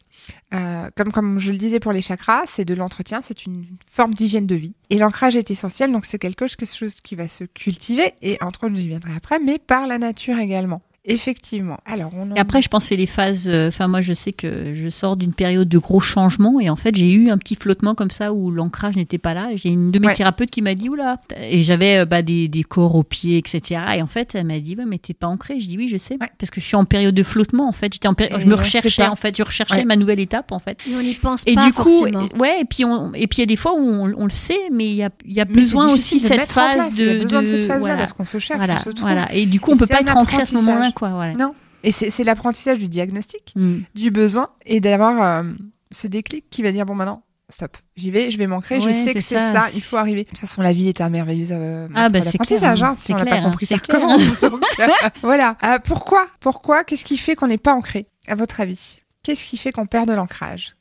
Euh, 0.53 0.89
comme, 0.95 1.11
comme 1.11 1.39
je 1.39 1.51
le 1.51 1.57
disais 1.57 1.79
pour 1.79 1.91
les 1.91 2.01
chakras, 2.01 2.43
c'est 2.45 2.65
de 2.65 2.73
l'entretien, 2.73 3.21
c'est 3.21 3.45
une 3.45 3.65
forme 3.89 4.13
d'hygiène 4.13 4.47
de 4.47 4.55
vie. 4.55 4.73
Et 4.89 4.97
l'ancrage 4.97 5.35
est 5.35 5.49
essentiel, 5.51 5.91
donc 5.91 6.05
c'est 6.05 6.19
quelque 6.19 6.47
chose 6.47 6.55
qui 7.01 7.15
va 7.15 7.27
se 7.27 7.43
cultiver, 7.45 8.13
et 8.21 8.37
entre 8.41 8.65
autres, 8.65 8.75
j'y 8.75 8.87
viendrai 8.87 9.13
après, 9.15 9.39
mais 9.39 9.59
par 9.59 9.87
la 9.87 9.97
nature 9.97 10.37
également. 10.39 10.81
Effectivement. 11.03 11.77
Alors, 11.85 12.11
on 12.15 12.29
en- 12.31 12.35
Et 12.35 12.39
après, 12.39 12.61
je 12.61 12.67
c'est 12.79 12.95
les 12.95 13.07
phases. 13.07 13.47
euh, 13.49 13.67
Enfin, 13.69 13.87
moi, 13.87 14.01
je 14.01 14.13
sais 14.13 14.31
que 14.33 14.73
je 14.75 14.87
sors 14.89 15.17
d'une 15.17 15.33
période 15.33 15.67
de 15.67 15.77
gros 15.79 15.99
changements 15.99 16.59
et 16.59 16.69
en 16.69 16.75
fait, 16.75 16.95
j'ai 16.95 17.11
eu 17.11 17.29
un 17.31 17.37
petit 17.39 17.55
flottement 17.55 17.95
comme 17.95 18.11
ça 18.11 18.33
où 18.33 18.51
l'ancrage 18.51 18.95
n'était 18.95 19.17
pas 19.17 19.33
là. 19.33 19.49
J'ai 19.55 19.69
une 19.69 19.91
de 19.91 19.97
mes 19.99 20.07
Ouais. 20.07 20.13
thérapeutes 20.13 20.51
qui 20.51 20.61
m'a 20.61 20.75
dit 20.75 20.89
oula, 20.89 21.17
et 21.35 21.63
j'avais 21.63 21.97
euh, 21.99 22.05
bah, 22.05 22.21
des, 22.21 22.47
des 22.47 22.63
corps 22.63 22.95
aux 22.95 23.03
pieds, 23.03 23.37
etc. 23.37 23.81
Et 23.97 24.01
en 24.01 24.07
fait, 24.07 24.35
elle 24.35 24.45
m'a 24.45 24.59
dit 24.59 24.75
ouais, 24.77 24.85
mais 24.85 24.99
t'es 24.99 25.13
pas 25.13 25.27
ancré. 25.27 25.59
Je 25.59 25.67
dis 25.67 25.77
oui, 25.77 25.87
je 25.89 25.97
sais, 25.97 26.17
Ouais. 26.21 26.27
parce 26.37 26.51
que 26.51 26.61
je 26.61 26.65
suis 26.67 26.75
en 26.75 26.85
période 26.85 27.15
de 27.15 27.23
flottement. 27.23 27.67
En 27.67 27.73
fait, 27.73 27.93
j'étais 27.93 28.07
en 28.07 28.13
péri- 28.13 28.33
Et 28.35 28.41
je 28.41 28.45
me 28.47 28.53
on 28.53 28.57
recherchais. 28.57 29.07
En 29.07 29.15
fait, 29.15 29.35
je 29.35 29.43
recherchais 29.43 29.77
Ouais. 29.77 29.85
ma 29.85 29.95
nouvelle 29.95 30.19
étape. 30.19 30.51
En 30.51 30.59
fait. 30.59 30.77
Et 30.87 30.95
on 30.95 31.01
n'y 31.01 31.15
pense 31.15 31.41
Et 31.47 31.55
pas 31.55 31.65
du 31.65 31.73
coup, 31.73 31.89
forcément. 31.89 32.21
et- 32.33 32.37
ouais, 32.39 32.61
et 32.61 32.65
puis 32.65 32.85
on, 32.85 33.13
et 33.15 33.25
puis 33.27 33.37
il 33.37 33.41
y 33.41 33.43
a 33.43 33.47
des 33.47 33.55
fois 33.55 33.73
où 33.73 33.79
on, 33.83 34.13
on 34.17 34.23
le 34.25 34.29
sait, 34.29 34.69
mais 34.71 34.85
il 34.89 34.95
y 34.95 35.03
a, 35.03 35.09
il 35.25 35.33
y 35.33 35.41
a 35.41 35.45
besoin 35.45 35.91
aussi 35.91 36.15
de 36.17 36.21
cette 36.21 36.51
phase 36.51 36.95
de, 36.95 37.03
Il 37.03 37.07
y 37.07 37.19
a 37.19 37.23
besoin 37.23 37.41
de, 37.41 37.47
cette 37.47 37.55
de- 37.57 37.61
phase-là 37.61 37.79
voilà, 37.79 37.97
parce 37.97 38.13
qu'on 38.13 38.25
se 38.25 38.37
cherche, 38.39 38.57
voilà, 38.59 38.75
on 38.79 38.83
se 38.83 38.89
trouve. 38.91 39.01
voilà. 39.09 39.33
Et 39.33 39.45
du 39.45 39.59
coup, 39.59 39.71
on 39.71 39.75
Et 39.75 39.79
peut 39.79 39.87
pas 39.87 40.01
être 40.01 40.15
ancré 40.15 40.41
à 40.41 40.45
ce 40.45 40.55
moment-là, 40.55 40.90
apprentissage. 40.91 40.93
quoi. 40.93 41.09
Voilà. 41.09 41.33
Non. 41.33 41.55
Et 41.83 41.91
c'est 41.91 42.09
c'est 42.11 42.23
l'apprentissage 42.23 42.77
du 42.79 42.87
diagnostic, 42.87 43.53
Mm. 43.55 43.79
du 43.95 44.11
besoin, 44.11 44.49
et 44.65 44.79
d'avoir 44.79 45.21
euh, 45.43 45.51
ce 45.91 46.07
déclic 46.07 46.45
qui 46.49 46.61
va 46.61 46.71
dire 46.71 46.85
bon, 46.85 46.93
maintenant, 46.95 47.23
stop, 47.49 47.75
j'y 47.97 48.11
vais, 48.11 48.29
je 48.31 48.37
vais 48.37 48.47
m'ancrer, 48.47 48.79
je 48.79 48.91
sais 48.93 49.13
que 49.13 49.19
c'est 49.19 49.35
ça. 49.35 49.53
ça, 49.53 49.65
il 49.75 49.81
faut 49.81 49.97
arriver. 49.97 50.23
De 50.23 50.29
toute 50.29 50.37
façon, 50.39 50.61
la 50.61 50.73
vie 50.73 50.87
est 50.89 51.01
un 51.01 51.09
merveilleux 51.09 51.47
euh, 51.51 51.87
Ah, 51.95 52.07
bah, 52.09 52.21
clair, 52.21 52.83
hein, 52.83 52.95
si 52.95 53.07
C'est 53.07 53.13
on 53.13 53.17
n'a 53.17 53.25
pas 53.25 53.41
compris 53.41 53.65
ça 53.65 53.79
clair. 53.79 53.99
Donc, 53.99 54.21
euh, 54.79 54.87
voilà. 55.23 55.57
Euh, 55.63 55.79
pourquoi 55.83 56.27
Pourquoi 56.39 56.83
Qu'est-ce 56.83 57.03
qui 57.03 57.17
fait 57.17 57.35
qu'on 57.35 57.47
n'est 57.47 57.57
pas 57.57 57.73
ancré, 57.73 58.07
à 58.27 58.35
votre 58.35 58.61
avis? 58.61 58.99
Qu'est-ce 59.23 59.43
qui 59.45 59.57
fait 59.57 59.71
qu'on 59.71 59.85
perd 59.87 60.07
de 60.07 60.13
l'ancrage? 60.13 60.75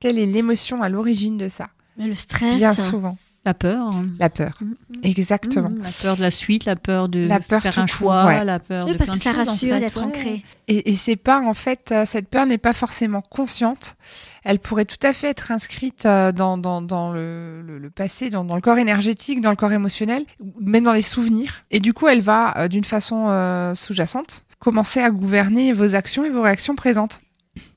Quelle 0.00 0.18
est 0.18 0.26
l'émotion 0.26 0.82
à 0.82 0.88
l'origine 0.88 1.36
de 1.38 1.48
ça? 1.48 1.68
Mais 1.96 2.06
le 2.06 2.14
stress. 2.14 2.56
Bien 2.58 2.72
souvent, 2.74 3.16
La 3.46 3.54
peur. 3.54 3.90
la 4.18 4.28
peur. 4.28 4.58
Mm. 4.60 4.74
Exactement. 5.02 5.70
Mhm, 5.70 5.82
La 5.82 5.90
peur 6.02 6.16
de 6.16 6.20
la 6.20 6.30
suite, 6.30 6.66
la 6.66 6.76
peur 6.76 7.08
de 7.08 7.26
La 7.26 7.40
peur 7.40 7.62
faire 7.62 7.78
un 7.78 7.86
choix, 7.86 8.26
ouais. 8.26 8.44
la 8.44 8.58
peur 8.58 8.84
Oui, 8.86 8.92
de 8.92 8.98
parce 8.98 9.10
plein 9.10 9.18
que 9.18 9.24
ça 9.24 9.30
choses, 9.32 9.48
en 9.48 9.50
rassure 9.52 9.74
fait, 9.74 9.80
d'être 9.80 9.96
ouais. 10.00 10.04
ancré. 10.04 10.44
Et, 10.68 10.90
et 10.90 10.94
c'est 10.94 11.16
pas 11.16 11.40
en 11.40 11.54
fait 11.54 11.90
euh, 11.90 12.04
cette 12.04 12.28
peur 12.28 12.44
n'est 12.44 12.58
pas 12.58 12.74
forcément 12.74 13.22
consciente. 13.22 13.96
Elle 14.44 14.58
pourrait 14.58 14.84
tout 14.84 14.98
à 15.02 15.12
fait 15.14 15.28
être 15.28 15.50
inscrite 15.52 16.04
euh, 16.04 16.32
dans, 16.32 16.58
dans, 16.58 16.82
dans 16.82 17.12
le, 17.12 17.62
le, 17.62 17.78
le 17.78 17.90
passé, 17.90 18.28
dans, 18.28 18.44
dans 18.44 18.56
le 18.56 18.60
corps 18.60 18.78
énergétique, 18.78 19.40
dans 19.40 19.50
le 19.50 19.56
corps 19.56 19.72
émotionnel, 19.72 20.24
même 20.60 20.84
dans 20.84 20.92
les 20.92 21.00
souvenirs. 21.02 21.62
Et 21.70 21.80
du 21.80 21.94
coup, 21.94 22.08
elle 22.08 22.20
va 22.20 22.54
euh, 22.58 22.68
d'une 22.68 22.84
façon 22.84 23.26
euh, 23.30 23.74
sous-jacente 23.74 24.44
commencer 24.58 25.00
à 25.00 25.10
gouverner 25.10 25.72
vos 25.72 25.94
actions 25.94 26.24
et 26.24 26.28
vos 26.30 26.42
réactions 26.42 26.74
présentes. 26.74 27.20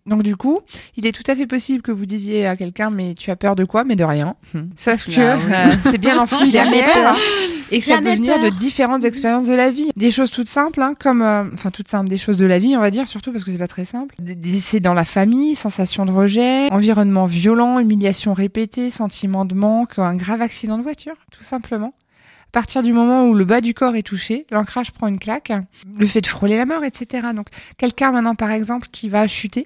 Donc 0.05 0.21
du 0.23 0.35
coup, 0.35 0.59
il 0.97 1.05
est 1.07 1.13
tout 1.13 1.23
à 1.31 1.35
fait 1.35 1.47
possible 1.47 1.81
que 1.81 1.91
vous 1.91 2.05
disiez 2.05 2.45
à 2.45 2.57
quelqu'un 2.57 2.89
mais 2.89 3.13
tu 3.15 3.31
as 3.31 3.37
peur 3.37 3.55
de 3.55 3.63
quoi? 3.63 3.85
Mais 3.85 3.95
de 3.95 4.03
rien. 4.03 4.35
Sauf 4.75 5.05
que 5.05 5.11
Cela, 5.13 5.37
oui. 5.37 5.43
euh, 5.53 5.75
c'est 5.83 5.97
bien 5.97 6.19
enfoui 6.19 6.51
derrière 6.51 7.15
et 7.71 7.79
que 7.79 7.85
ça 7.85 7.99
peut 8.01 8.13
venir 8.13 8.35
peur. 8.35 8.43
de 8.43 8.49
différentes 8.49 9.05
expériences 9.05 9.47
de 9.47 9.53
la 9.53 9.71
vie. 9.71 9.91
Des 9.95 10.11
choses 10.11 10.29
toutes 10.29 10.49
simples, 10.49 10.81
hein, 10.81 10.93
comme, 10.99 11.21
euh, 11.21 11.45
enfin 11.53 11.71
toutes 11.71 11.87
simples, 11.87 12.09
des 12.09 12.17
choses 12.17 12.35
de 12.35 12.45
la 12.45 12.59
vie, 12.59 12.75
on 12.75 12.81
va 12.81 12.91
dire, 12.91 13.07
surtout 13.07 13.31
parce 13.31 13.45
que 13.45 13.51
c'est 13.51 13.57
pas 13.57 13.67
très 13.69 13.85
simple. 13.85 14.13
C'est 14.59 14.81
dans 14.81 14.93
la 14.93 15.05
famille, 15.05 15.55
sensation 15.55 16.05
de 16.05 16.11
rejet, 16.11 16.69
environnement 16.71 17.25
violent, 17.25 17.79
humiliation 17.79 18.33
répétée, 18.33 18.89
sentiment 18.89 19.45
de 19.45 19.55
manque, 19.55 19.97
un 19.99 20.15
grave 20.15 20.41
accident 20.41 20.77
de 20.77 20.83
voiture, 20.83 21.15
tout 21.31 21.43
simplement. 21.43 21.93
À 22.47 22.51
partir 22.51 22.83
du 22.83 22.93
moment 22.93 23.25
où 23.25 23.33
le 23.33 23.45
bas 23.45 23.61
du 23.61 23.73
corps 23.73 23.95
est 23.95 24.03
touché, 24.03 24.45
l'ancrage 24.51 24.91
prend 24.91 25.07
une 25.07 25.17
claque, 25.17 25.51
le 25.97 26.05
fait 26.05 26.21
de 26.21 26.27
frôler 26.27 26.55
la 26.57 26.65
mort, 26.67 26.83
etc. 26.83 27.29
Donc 27.35 27.47
quelqu'un 27.79 28.11
maintenant 28.11 28.35
par 28.35 28.51
exemple 28.51 28.89
qui 28.91 29.09
va 29.09 29.25
chuter 29.25 29.65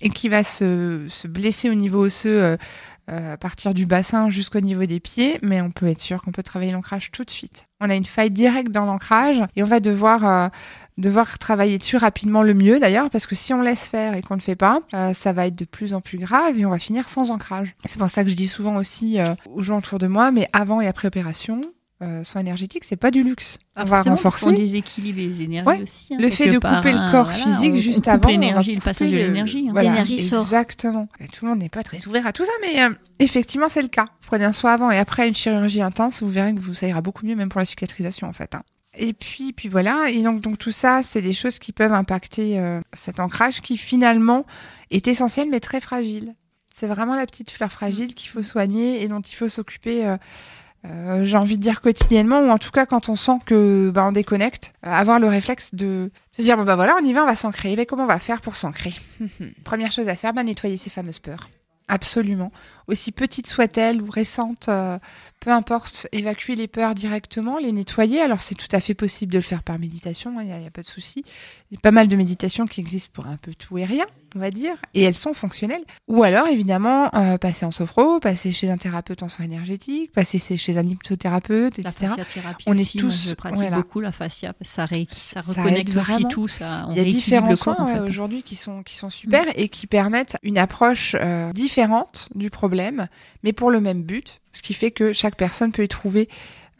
et 0.00 0.10
qui 0.10 0.28
va 0.28 0.42
se, 0.44 1.06
se 1.08 1.26
blesser 1.26 1.70
au 1.70 1.74
niveau 1.74 2.04
osseux 2.04 2.42
euh, 2.42 2.56
euh, 3.10 3.32
à 3.32 3.36
partir 3.36 3.72
du 3.72 3.86
bassin 3.86 4.28
jusqu'au 4.28 4.60
niveau 4.60 4.84
des 4.84 5.00
pieds, 5.00 5.38
mais 5.42 5.60
on 5.60 5.70
peut 5.70 5.86
être 5.86 6.00
sûr 6.00 6.22
qu'on 6.22 6.32
peut 6.32 6.42
travailler 6.42 6.72
l'ancrage 6.72 7.10
tout 7.10 7.24
de 7.24 7.30
suite. 7.30 7.66
On 7.80 7.88
a 7.88 7.94
une 7.94 8.04
faille 8.04 8.30
directe 8.30 8.70
dans 8.70 8.84
l'ancrage 8.84 9.42
et 9.56 9.62
on 9.62 9.66
va 9.66 9.80
devoir 9.80 10.26
euh, 10.26 10.48
devoir 10.98 11.38
travailler 11.38 11.78
dessus 11.78 11.96
rapidement 11.96 12.42
le 12.42 12.52
mieux 12.52 12.80
d'ailleurs 12.80 13.08
parce 13.08 13.26
que 13.26 13.34
si 13.34 13.54
on 13.54 13.62
laisse 13.62 13.86
faire 13.86 14.14
et 14.14 14.20
qu'on 14.20 14.34
ne 14.34 14.40
fait 14.40 14.56
pas, 14.56 14.80
euh, 14.92 15.14
ça 15.14 15.32
va 15.32 15.46
être 15.46 15.56
de 15.56 15.64
plus 15.64 15.94
en 15.94 16.00
plus 16.00 16.18
grave 16.18 16.58
et 16.58 16.66
on 16.66 16.70
va 16.70 16.78
finir 16.78 17.08
sans 17.08 17.30
ancrage. 17.30 17.74
C'est 17.86 17.98
pour 17.98 18.10
ça 18.10 18.24
que 18.24 18.30
je 18.30 18.36
dis 18.36 18.48
souvent 18.48 18.76
aussi 18.76 19.18
euh, 19.18 19.34
aux 19.46 19.62
gens 19.62 19.78
autour 19.78 19.98
de 19.98 20.08
moi, 20.08 20.32
mais 20.32 20.48
avant 20.52 20.80
et 20.80 20.88
après 20.88 21.08
opération, 21.08 21.60
euh, 22.02 22.22
soins 22.24 22.40
énergétiques, 22.42 22.84
c'est 22.84 22.96
pas 22.96 23.10
du 23.10 23.22
luxe. 23.24 23.58
Pas 23.74 23.82
on 23.82 23.86
va 23.86 24.02
renforcer. 24.02 24.52
déséquilibre 24.52 25.18
les 25.18 25.42
énergies 25.42 25.66
Ouais. 25.68 25.82
aussi. 25.82 26.14
hein, 26.14 26.18
Le 26.20 26.30
fait 26.30 26.48
de 26.48 26.54
couper 26.54 26.68
hein, 26.68 26.82
le 26.84 27.10
corps 27.10 27.24
voilà, 27.24 27.38
physique 27.44 27.72
on- 27.74 27.76
juste 27.80 28.06
on 28.06 28.10
avant, 28.12 28.20
on 28.24 28.26
va 28.26 28.30
l'énergie, 28.32 28.74
le 28.74 28.80
passage 28.80 29.10
de 29.10 29.16
l'énergie. 29.16 29.66
hein. 29.68 29.72
Voilà, 29.72 29.90
L'énergie 29.90 30.18
sort. 30.22 30.42
Exactement. 30.42 31.08
Et 31.20 31.26
tout 31.28 31.44
le 31.44 31.50
monde 31.50 31.60
n'est 31.60 31.68
pas 31.68 31.82
très 31.82 32.06
ouvert 32.06 32.26
à 32.26 32.32
tout 32.32 32.44
ça, 32.44 32.52
mais 32.62 32.80
euh, 32.82 32.90
effectivement, 33.18 33.68
c'est 33.68 33.82
le 33.82 33.88
cas. 33.88 34.04
Prenez 34.26 34.44
un 34.44 34.52
soin 34.52 34.72
avant 34.74 34.90
et 34.90 34.98
après 34.98 35.26
une 35.26 35.34
chirurgie 35.34 35.82
intense, 35.82 36.22
vous 36.22 36.28
verrez 36.28 36.54
que 36.54 36.60
vous 36.60 36.74
ça 36.74 36.86
ira 36.86 37.00
beaucoup 37.00 37.26
mieux, 37.26 37.34
même 37.34 37.48
pour 37.48 37.58
la 37.60 37.64
cicatrisation, 37.64 38.28
en 38.28 38.32
fait. 38.32 38.54
hein. 38.54 38.62
Et 39.00 39.12
puis, 39.12 39.52
puis 39.52 39.68
voilà. 39.68 40.08
Et 40.10 40.22
donc, 40.22 40.40
donc 40.40 40.58
tout 40.58 40.72
ça, 40.72 41.02
c'est 41.04 41.22
des 41.22 41.32
choses 41.32 41.58
qui 41.58 41.72
peuvent 41.72 41.92
impacter 41.92 42.58
euh, 42.58 42.80
cet 42.92 43.20
ancrage 43.20 43.60
qui 43.60 43.76
finalement 43.76 44.44
est 44.90 45.06
essentiel 45.08 45.48
mais 45.50 45.60
très 45.60 45.80
fragile. 45.80 46.34
C'est 46.72 46.86
vraiment 46.88 47.14
la 47.14 47.26
petite 47.26 47.50
fleur 47.50 47.70
fragile 47.72 48.14
qu'il 48.14 48.30
faut 48.30 48.42
soigner 48.42 49.02
et 49.02 49.08
dont 49.08 49.20
il 49.20 49.34
faut 49.34 49.48
s'occuper. 49.48 50.06
Euh, 50.86 51.24
j'ai 51.24 51.36
envie 51.36 51.56
de 51.56 51.62
dire 51.62 51.80
quotidiennement 51.80 52.40
ou 52.40 52.50
en 52.50 52.58
tout 52.58 52.70
cas 52.70 52.86
quand 52.86 53.08
on 53.08 53.16
sent 53.16 53.38
que 53.44 53.90
bah, 53.92 54.04
on 54.06 54.12
déconnecte, 54.12 54.72
euh, 54.86 54.90
avoir 54.90 55.18
le 55.18 55.28
réflexe 55.28 55.74
de 55.74 56.10
se 56.32 56.42
dire 56.42 56.56
bon 56.56 56.64
bah 56.64 56.76
voilà 56.76 56.96
on 57.00 57.04
y 57.04 57.12
va 57.12 57.24
on 57.24 57.26
va 57.26 57.36
s'ancrer. 57.36 57.74
Mais 57.76 57.86
comment 57.86 58.04
on 58.04 58.08
va 58.08 58.18
faire 58.18 58.40
pour 58.40 58.56
s'ancrer 58.56 58.94
Première 59.64 59.90
chose 59.90 60.08
à 60.08 60.14
faire, 60.14 60.32
bah, 60.32 60.44
nettoyer 60.44 60.76
ces 60.76 60.90
fameuses 60.90 61.18
peurs. 61.18 61.48
Absolument. 61.88 62.52
Aussi 62.88 63.12
petites 63.12 63.46
soient-elles 63.46 64.00
ou 64.02 64.10
récentes, 64.10 64.68
euh, 64.68 64.98
peu 65.40 65.50
importe, 65.50 66.06
évacuer 66.12 66.56
les 66.56 66.66
peurs 66.68 66.94
directement, 66.94 67.58
les 67.58 67.70
nettoyer. 67.70 68.20
Alors 68.22 68.42
c'est 68.42 68.54
tout 68.54 68.66
à 68.72 68.80
fait 68.80 68.94
possible 68.94 69.32
de 69.32 69.38
le 69.38 69.44
faire 69.44 69.62
par 69.62 69.78
méditation, 69.78 70.40
il 70.40 70.46
n'y 70.46 70.66
a, 70.66 70.70
pas 70.70 70.82
de 70.82 70.86
souci. 70.86 71.22
Il 71.70 71.74
y 71.74 71.76
a 71.76 71.80
pas 71.80 71.90
mal 71.90 72.08
de 72.08 72.16
méditations 72.16 72.66
qui 72.66 72.80
existent 72.80 73.10
pour 73.12 73.26
un 73.26 73.36
peu 73.36 73.54
tout 73.54 73.76
et 73.78 73.84
rien, 73.84 74.06
on 74.34 74.38
va 74.38 74.50
dire, 74.50 74.74
et 74.94 75.02
elles 75.02 75.14
sont 75.14 75.34
fonctionnelles. 75.34 75.84
Ou 76.08 76.22
alors 76.22 76.48
évidemment 76.48 77.10
euh, 77.14 77.36
passer 77.38 77.66
en 77.66 77.70
sophro, 77.70 78.20
passer 78.20 78.52
chez 78.52 78.70
un 78.70 78.78
thérapeute 78.78 79.22
en 79.22 79.28
soins 79.28 79.44
énergétiques, 79.44 80.10
passer 80.12 80.38
chez 80.56 80.78
un 80.78 80.86
hypnothérapeute, 80.86 81.76
La 81.78 81.90
etc. 81.90 82.06
fasciathérapie 82.08 82.64
On 82.66 82.74
est 82.74 82.80
aussi, 82.80 83.02
moi, 83.02 83.10
tous- 83.10 83.28
je 83.28 83.34
pratique 83.34 83.58
voilà. 83.60 83.76
beaucoup 83.76 84.00
la 84.00 84.12
fascia, 84.12 84.54
ça, 84.62 84.86
ré- 84.86 85.06
ça 85.10 85.42
Ça 85.42 85.52
reconnecte 85.62 85.94
aussi 85.94 86.24
tout, 86.30 86.48
ça, 86.48 86.86
on 86.88 86.92
Il 86.92 86.96
y 86.96 87.00
a 87.00 87.04
différents 87.04 87.54
soins 87.54 87.76
en 87.78 87.86
fait. 87.86 88.00
aujourd'hui 88.00 88.42
qui 88.42 88.56
sont, 88.56 88.82
qui 88.82 88.96
sont 88.96 89.10
super 89.10 89.44
et 89.56 89.68
qui 89.68 89.86
permettent 89.86 90.36
une 90.42 90.58
approche 90.58 91.14
euh, 91.20 91.52
différente 91.52 92.28
du 92.34 92.48
problème, 92.50 92.77
mais 93.42 93.52
pour 93.52 93.70
le 93.70 93.80
même 93.80 94.02
but, 94.02 94.40
ce 94.52 94.62
qui 94.62 94.74
fait 94.74 94.90
que 94.90 95.12
chaque 95.12 95.36
personne 95.36 95.72
peut 95.72 95.84
y 95.84 95.88
trouver 95.88 96.28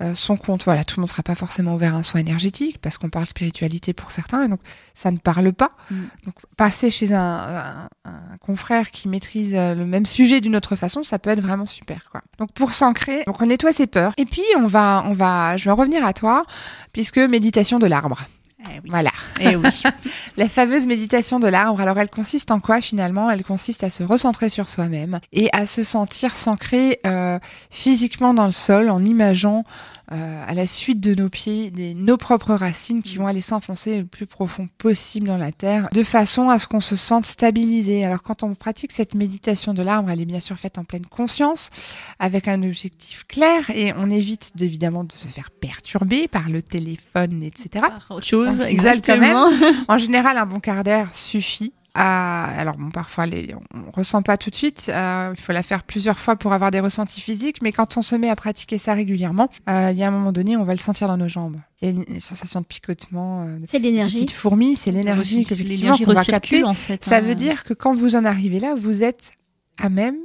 euh, 0.00 0.14
son 0.14 0.36
compte. 0.36 0.62
Voilà, 0.64 0.84
tout 0.84 0.94
le 0.98 1.00
monde 1.00 1.08
ne 1.08 1.12
sera 1.12 1.24
pas 1.24 1.34
forcément 1.34 1.74
ouvert 1.74 1.94
à 1.94 1.98
un 1.98 2.02
soin 2.04 2.20
énergétique 2.20 2.78
parce 2.80 2.98
qu'on 2.98 3.10
parle 3.10 3.26
spiritualité 3.26 3.92
pour 3.92 4.12
certains 4.12 4.44
et 4.44 4.48
donc 4.48 4.60
ça 4.94 5.10
ne 5.10 5.18
parle 5.18 5.52
pas. 5.52 5.72
Mm. 5.90 5.96
Donc 6.24 6.34
passer 6.56 6.90
chez 6.90 7.12
un, 7.12 7.20
un- 7.20 7.88
un 8.04 8.36
confrère 8.40 8.92
qui 8.92 9.08
maîtrise 9.08 9.56
euh, 9.56 9.74
le 9.74 9.84
même 9.86 10.06
sujet 10.06 10.40
d'une 10.40 10.54
autre 10.54 10.76
façon, 10.76 11.02
ça 11.02 11.18
peut 11.18 11.30
être 11.30 11.40
vraiment 11.40 11.66
super 11.66 12.08
quoi. 12.12 12.22
Donc 12.38 12.52
pour 12.52 12.72
s'ancrer, 12.74 13.24
donc 13.26 13.42
on 13.42 13.46
nettoie 13.46 13.72
ses 13.72 13.88
peurs 13.88 14.12
et 14.18 14.24
puis 14.24 14.44
on 14.56 14.68
va 14.68 15.02
on 15.06 15.14
va 15.14 15.56
je 15.56 15.64
vais 15.64 15.70
en 15.72 15.76
revenir 15.76 16.04
à 16.06 16.12
toi 16.12 16.44
puisque 16.92 17.18
méditation 17.18 17.80
de 17.80 17.86
l'arbre. 17.86 18.20
Eh 18.60 18.80
oui. 18.82 18.90
Voilà. 18.90 19.12
Eh 19.40 19.56
oui. 19.56 19.82
La 20.36 20.48
fameuse 20.48 20.86
méditation 20.86 21.38
de 21.38 21.46
l'arbre, 21.46 21.80
alors 21.80 21.98
elle 21.98 22.08
consiste 22.08 22.50
en 22.50 22.60
quoi 22.60 22.80
finalement? 22.80 23.30
Elle 23.30 23.44
consiste 23.44 23.84
à 23.84 23.90
se 23.90 24.02
recentrer 24.02 24.48
sur 24.48 24.68
soi-même 24.68 25.20
et 25.32 25.48
à 25.52 25.66
se 25.66 25.84
sentir 25.84 26.34
s'ancrer 26.34 27.00
euh, 27.06 27.38
physiquement 27.70 28.34
dans 28.34 28.46
le 28.46 28.52
sol 28.52 28.90
en 28.90 29.04
imageant 29.04 29.64
euh, 30.10 30.44
à 30.46 30.54
la 30.54 30.66
suite 30.66 31.00
de 31.00 31.14
nos 31.14 31.28
pieds 31.28 31.70
des, 31.70 31.92
nos 31.92 32.16
propres 32.16 32.54
racines 32.54 33.02
qui 33.02 33.16
vont 33.16 33.26
aller 33.26 33.42
s'enfoncer 33.42 33.98
le 33.98 34.06
plus 34.06 34.26
profond 34.26 34.68
possible 34.78 35.26
dans 35.26 35.36
la 35.36 35.52
terre 35.52 35.88
de 35.92 36.02
façon 36.02 36.48
à 36.48 36.58
ce 36.58 36.66
qu'on 36.66 36.80
se 36.80 36.96
sente 36.96 37.26
stabilisé. 37.26 38.04
Alors 38.04 38.22
quand 38.22 38.42
on 38.42 38.54
pratique 38.54 38.92
cette 38.92 39.14
méditation 39.14 39.74
de 39.74 39.82
l'arbre, 39.82 40.10
elle 40.10 40.20
est 40.20 40.24
bien 40.24 40.40
sûr 40.40 40.58
faite 40.58 40.78
en 40.78 40.84
pleine 40.84 41.04
conscience 41.04 41.68
avec 42.18 42.48
un 42.48 42.62
objectif 42.62 43.26
clair 43.26 43.68
et 43.70 43.92
on 43.98 44.08
évite 44.08 44.52
évidemment 44.58 45.04
de 45.04 45.12
se 45.12 45.26
faire 45.26 45.50
perturber 45.50 46.26
par 46.26 46.48
le 46.48 46.62
téléphone, 46.62 47.42
etc. 47.42 47.84
Par 47.86 48.06
autre 48.16 48.26
chose, 48.26 48.62
exactement. 48.62 49.50
En 49.88 49.98
général, 49.98 50.38
un 50.38 50.46
bon 50.46 50.60
quart 50.60 50.84
d'heure 50.84 51.08
suffit. 51.12 51.72
Alors 52.00 52.76
bon, 52.76 52.90
parfois 52.90 53.26
les... 53.26 53.54
on 53.74 53.90
ressent 53.90 54.22
pas 54.22 54.36
tout 54.36 54.50
de 54.50 54.54
suite. 54.54 54.86
euh, 54.88 55.32
il 55.34 55.40
faut 55.40 55.52
la 55.52 55.62
faire 55.62 55.82
plusieurs 55.82 56.18
fois 56.18 56.36
pour 56.36 56.52
avoir 56.52 56.70
des 56.70 56.80
ressentis 56.80 57.20
physiques. 57.20 57.60
Mais 57.62 57.72
quand 57.72 57.96
on 57.96 58.02
se 58.02 58.14
met 58.14 58.30
à 58.30 58.36
pratiquer 58.36 58.78
ça 58.78 58.94
régulièrement, 58.94 59.48
euh, 59.68 59.90
il 59.90 59.98
y 59.98 60.02
a 60.02 60.08
un 60.08 60.10
moment 60.10 60.32
donné, 60.32 60.56
on 60.56 60.64
va 60.64 60.74
le 60.74 60.80
sentir 60.80 61.08
dans 61.08 61.16
nos 61.16 61.28
jambes. 61.28 61.56
Il 61.80 61.84
y 61.84 61.88
a 61.88 61.90
une, 61.92 62.04
une 62.08 62.20
sensation 62.20 62.60
de 62.60 62.66
picotement, 62.66 63.42
euh, 63.44 63.58
C'est 63.64 63.78
l'énergie. 63.78 64.16
petite 64.24 64.32
fourmi. 64.32 64.76
C'est 64.76 64.92
l'énergie 64.92 65.44
l'énergie 65.64 66.04
qu'on 66.04 66.12
va 66.14 66.24
capter. 66.24 66.64
en 66.64 66.74
fait. 66.74 67.04
Ça 67.04 67.16
hein. 67.16 67.20
veut 67.20 67.34
dire 67.34 67.64
que 67.64 67.74
quand 67.74 67.94
vous 67.94 68.16
en 68.16 68.24
arrivez 68.24 68.60
là, 68.60 68.74
vous 68.76 69.02
êtes 69.02 69.32
à 69.78 69.88
même 69.88 70.16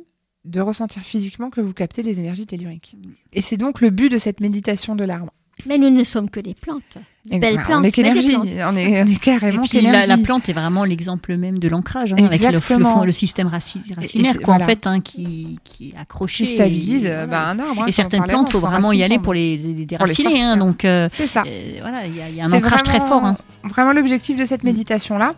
de 0.45 0.59
ressentir 0.59 1.03
physiquement 1.03 1.49
que 1.49 1.61
vous 1.61 1.73
captez 1.73 2.03
les 2.03 2.19
énergies 2.19 2.45
telluriques. 2.45 2.95
Et 3.31 3.41
c'est 3.41 3.57
donc 3.57 3.81
le 3.81 3.89
but 3.89 4.09
de 4.09 4.17
cette 4.17 4.41
méditation 4.41 4.95
de 4.95 5.05
l'arbre. 5.05 5.31
Mais 5.67 5.77
nous 5.77 5.89
ne 5.89 6.03
sommes 6.03 6.29
que 6.29 6.39
des 6.39 6.53
plantes. 6.53 6.97
Et 7.31 7.39
Belles 7.39 7.53
voilà, 7.53 7.65
plantes, 7.67 7.77
on 7.79 7.83
est 7.83 7.85
mais 7.85 7.91
qu'énergie. 7.93 8.35
On 8.37 8.43
est, 8.43 8.63
on 8.65 8.75
est 8.75 9.11
Et 9.11 9.15
carrément 9.15 9.63
puis 9.63 9.79
la, 9.79 10.05
la 10.05 10.17
plante 10.17 10.49
est 10.49 10.53
vraiment 10.53 10.83
l'exemple 10.83 11.37
même 11.37 11.57
de 11.57 11.69
l'ancrage, 11.69 12.11
hein, 12.11 12.17
avec 12.25 12.41
le, 12.41 12.49
le, 12.51 13.05
le 13.05 13.11
système 13.13 13.47
raci- 13.47 13.95
racinaire, 13.95 14.35
quoi, 14.39 14.55
voilà. 14.57 14.65
en 14.65 14.67
fait, 14.67 14.85
hein, 14.87 14.99
qui, 14.99 15.57
qui 15.63 15.91
est 15.95 15.97
accroché. 15.97 16.43
qui 16.43 16.49
stabilise 16.51 17.05
et, 17.05 17.09
voilà. 17.09 17.27
bah, 17.27 17.47
un 17.47 17.59
arbre. 17.59 17.83
hein, 17.83 17.85
Et 17.87 17.93
certaines 17.93 18.23
plantes, 18.23 18.49
avant, 18.49 18.59
faut 18.59 18.67
vraiment 18.67 18.91
y 18.91 19.03
aller 19.03 19.19
pour 19.19 19.33
les, 19.33 19.55
les 19.55 19.85
déraciner. 19.85 20.43
hein, 20.43 20.57
donc 20.57 20.83
euh, 20.83 21.07
C'est 21.13 21.27
ça. 21.27 21.43
euh, 21.47 21.77
voilà, 21.79 22.05
il 22.05 22.13
y 22.17 22.21
a, 22.21 22.27
il 22.27 22.35
y 22.35 22.41
a 22.41 22.45
un 22.45 22.51
ancrage 22.51 22.83
très 22.83 22.99
fort. 22.99 23.23
hein. 23.23 23.37
Vraiment 23.63 23.93
l'objectif 23.93 24.35
de 24.35 24.43
cette 24.43 24.63
Mm. 24.63 24.67
méditation-là. 24.67 25.35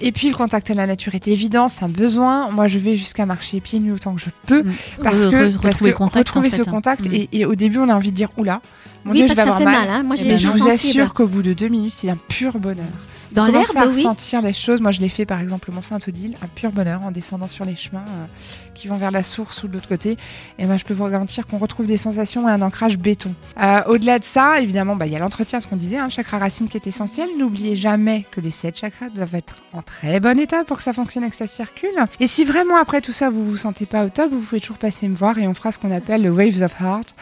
Et 0.00 0.12
puis 0.12 0.28
le 0.28 0.34
contact 0.34 0.70
à 0.70 0.74
la 0.74 0.86
nature 0.86 1.14
est 1.14 1.28
évident, 1.28 1.70
c'est 1.70 1.82
un 1.82 1.88
besoin. 1.88 2.50
Moi, 2.50 2.68
je 2.68 2.78
vais 2.78 2.94
jusqu'à 2.94 3.24
marcher 3.24 3.60
pieds 3.62 3.80
nus 3.80 3.92
autant 3.92 4.14
que 4.14 4.20
je 4.20 4.28
peux. 4.46 4.64
Mm. 4.64 4.72
Parce 5.02 5.26
que, 5.26 5.56
parce 5.62 5.80
retrouver 5.80 6.50
que 6.50 6.56
ce 6.56 6.62
contact, 6.62 7.08
Mm. 7.08 7.12
et, 7.14 7.28
et 7.32 7.44
au 7.46 7.54
début, 7.54 7.78
on 7.78 7.88
a 7.88 7.94
envie 7.94 8.10
de 8.10 8.16
dire 8.16 8.28
oula. 8.36 8.60
Mon 9.04 9.10
oui, 9.12 9.18
Dieu, 9.18 9.26
je 9.26 9.34
parce 9.34 9.38
vais 9.48 9.50
que 9.50 9.58
ça 9.58 9.62
avoir 9.64 9.80
fait 9.82 9.86
mal. 9.88 10.04
Moi, 10.04 10.14
j'ai 10.14 10.26
Eh 10.26 10.28
ben, 10.28 10.38
je 10.38 10.46
vous 10.46 10.68
assure 10.68 11.12
qu'au 11.22 11.28
bout 11.28 11.42
de 11.42 11.52
deux 11.52 11.68
minutes, 11.68 11.92
c'est 11.92 12.10
un 12.10 12.16
pur 12.16 12.58
bonheur. 12.58 12.84
Dans 13.30 13.46
l'herbe, 13.46 13.76
à 13.76 13.86
oui. 13.86 13.94
ressentir 13.94 14.42
les 14.42 14.52
choses? 14.52 14.80
Moi, 14.80 14.90
je 14.90 15.00
l'ai 15.00 15.08
fait 15.08 15.24
par 15.24 15.40
exemple 15.40 15.70
au 15.70 15.72
Mont 15.72 15.80
Saint-Odile, 15.80 16.34
un 16.42 16.48
pur 16.48 16.72
bonheur 16.72 17.00
en 17.02 17.12
descendant 17.12 17.46
sur 17.46 17.64
les 17.64 17.76
chemins 17.76 18.04
euh, 18.08 18.26
qui 18.74 18.88
vont 18.88 18.96
vers 18.96 19.10
la 19.10 19.22
source 19.22 19.62
ou 19.62 19.68
de 19.68 19.74
l'autre 19.74 19.88
côté. 19.88 20.16
Et 20.58 20.66
moi, 20.66 20.76
je 20.76 20.84
peux 20.84 20.94
vous 20.94 21.06
garantir 21.08 21.46
qu'on 21.46 21.58
retrouve 21.58 21.86
des 21.86 21.96
sensations 21.96 22.48
et 22.48 22.52
un 22.52 22.62
ancrage 22.62 22.98
béton. 22.98 23.34
Euh, 23.60 23.82
Au-delà 23.86 24.18
de 24.18 24.24
ça, 24.24 24.60
évidemment, 24.60 24.96
bah, 24.96 25.06
il 25.06 25.12
y 25.12 25.16
a 25.16 25.18
l'entretien, 25.18 25.60
ce 25.60 25.66
qu'on 25.66 25.76
disait, 25.76 25.98
hein, 25.98 26.08
chakra 26.08 26.38
racine 26.38 26.68
qui 26.68 26.76
est 26.76 26.86
essentiel. 26.86 27.28
N'oubliez 27.38 27.76
jamais 27.76 28.26
que 28.30 28.40
les 28.40 28.50
sept 28.50 28.78
chakras 28.78 29.08
doivent 29.08 29.34
être 29.34 29.56
en 29.72 29.82
très 29.82 30.20
bon 30.20 30.38
état 30.38 30.64
pour 30.64 30.78
que 30.78 30.82
ça 30.82 30.92
fonctionne 30.92 31.24
et 31.24 31.30
que 31.30 31.36
ça 31.36 31.46
circule. 31.46 31.94
Et 32.20 32.26
si 32.26 32.44
vraiment 32.44 32.76
après 32.76 33.00
tout 33.00 33.12
ça, 33.12 33.30
vous 33.30 33.44
vous 33.44 33.56
sentez 33.56 33.86
pas 33.86 34.04
au 34.04 34.08
top, 34.08 34.30
vous 34.32 34.40
pouvez 34.40 34.60
toujours 34.60 34.78
passer 34.78 35.08
me 35.08 35.14
voir 35.14 35.38
et 35.38 35.46
on 35.48 35.54
fera 35.54 35.72
ce 35.72 35.78
qu'on 35.78 35.90
appelle 35.90 36.22
le 36.22 36.30
Waves 36.30 36.62
of 36.62 36.74
Heart. 36.80 37.14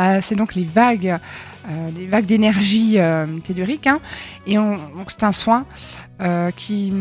Euh, 0.00 0.18
c'est 0.20 0.34
donc 0.34 0.54
les 0.54 0.64
vagues, 0.64 1.18
euh, 1.68 1.88
les 1.96 2.06
vagues 2.06 2.26
d'énergie 2.26 2.98
tellurique. 3.44 3.86
Hein, 3.86 4.00
et 4.46 4.56
c'est 5.08 5.24
un 5.24 5.32
soin 5.32 5.66
qui, 6.56 6.92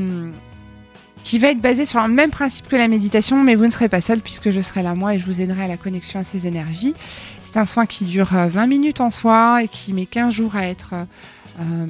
qui 1.26 1.40
va 1.40 1.50
être 1.50 1.60
basé 1.60 1.86
sur 1.86 2.00
le 2.02 2.08
même 2.14 2.30
principe 2.30 2.68
que 2.70 2.76
la 2.76 2.88
méditation, 2.88 3.42
mais 3.44 3.56
vous 3.56 3.66
ne 3.66 3.72
serez 3.72 3.90
pas 3.90 4.00
seul 4.00 4.20
puisque 4.22 4.52
je 4.52 4.62
serai 4.62 4.84
là 4.84 4.94
moi 4.94 5.16
et 5.16 5.20
je 5.20 5.26
vous 5.26 5.42
aiderai 5.42 5.64
à 5.64 5.68
la 5.68 5.76
connexion 5.76 6.20
à 6.20 6.24
ces 6.24 6.46
énergies. 6.46 6.94
C'est 7.44 7.58
un 7.58 7.66
soin 7.66 7.86
qui 7.88 8.06
dure 8.06 8.36
euh, 8.36 8.48
20 8.48 8.68
minutes 8.68 9.02
en 9.02 9.10
soi 9.10 9.64
et 9.64 9.68
qui 9.68 9.92
met 9.92 10.06
15 10.06 10.32
jours 10.34 10.56
à 10.56 10.68
être 10.68 10.92
euh, 10.94 11.04
euh, 11.62 11.86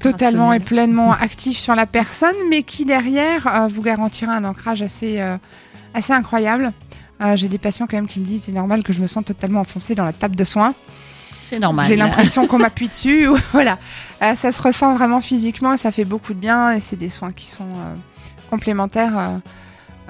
totalement 0.00 0.52
et 0.52 0.60
pleinement 0.60 1.12
actif 1.28 1.56
sur 1.56 1.74
la 1.74 1.86
personne, 1.86 2.34
mais 2.50 2.62
qui 2.62 2.84
derrière 2.84 3.46
euh, 3.46 3.68
vous 3.68 3.80
garantira 3.82 4.34
un 4.34 4.44
ancrage 4.44 4.82
assez, 4.82 5.18
euh, 5.18 5.38
assez 5.94 6.12
incroyable. 6.12 6.72
Euh, 7.22 7.36
J'ai 7.36 7.48
des 7.48 7.58
patients 7.58 7.86
quand 7.90 7.96
même 7.96 8.06
qui 8.06 8.20
me 8.20 8.24
disent 8.24 8.42
c'est 8.44 8.52
normal 8.52 8.82
que 8.82 8.92
je 8.92 9.00
me 9.00 9.06
sente 9.06 9.24
totalement 9.24 9.60
enfoncée 9.60 9.94
dans 9.94 10.04
la 10.04 10.12
table 10.12 10.36
de 10.36 10.44
soins. 10.44 10.74
C'est 11.40 11.58
normal. 11.58 11.86
J'ai 11.86 11.96
l'impression 11.96 12.46
qu'on 12.46 12.58
m'appuie 12.58 12.88
dessus. 12.88 13.26
voilà, 13.52 13.78
Euh, 14.20 14.34
ça 14.34 14.52
se 14.52 14.60
ressent 14.60 14.94
vraiment 14.94 15.20
physiquement 15.20 15.72
et 15.72 15.76
ça 15.78 15.90
fait 15.90 16.04
beaucoup 16.04 16.34
de 16.34 16.38
bien. 16.40 16.72
Et 16.72 16.80
c'est 16.80 16.96
des 16.96 17.08
soins 17.08 17.32
qui 17.32 17.46
sont 17.46 17.64
euh, 17.64 17.94
complémentaires 18.48 19.18
euh, 19.18 19.36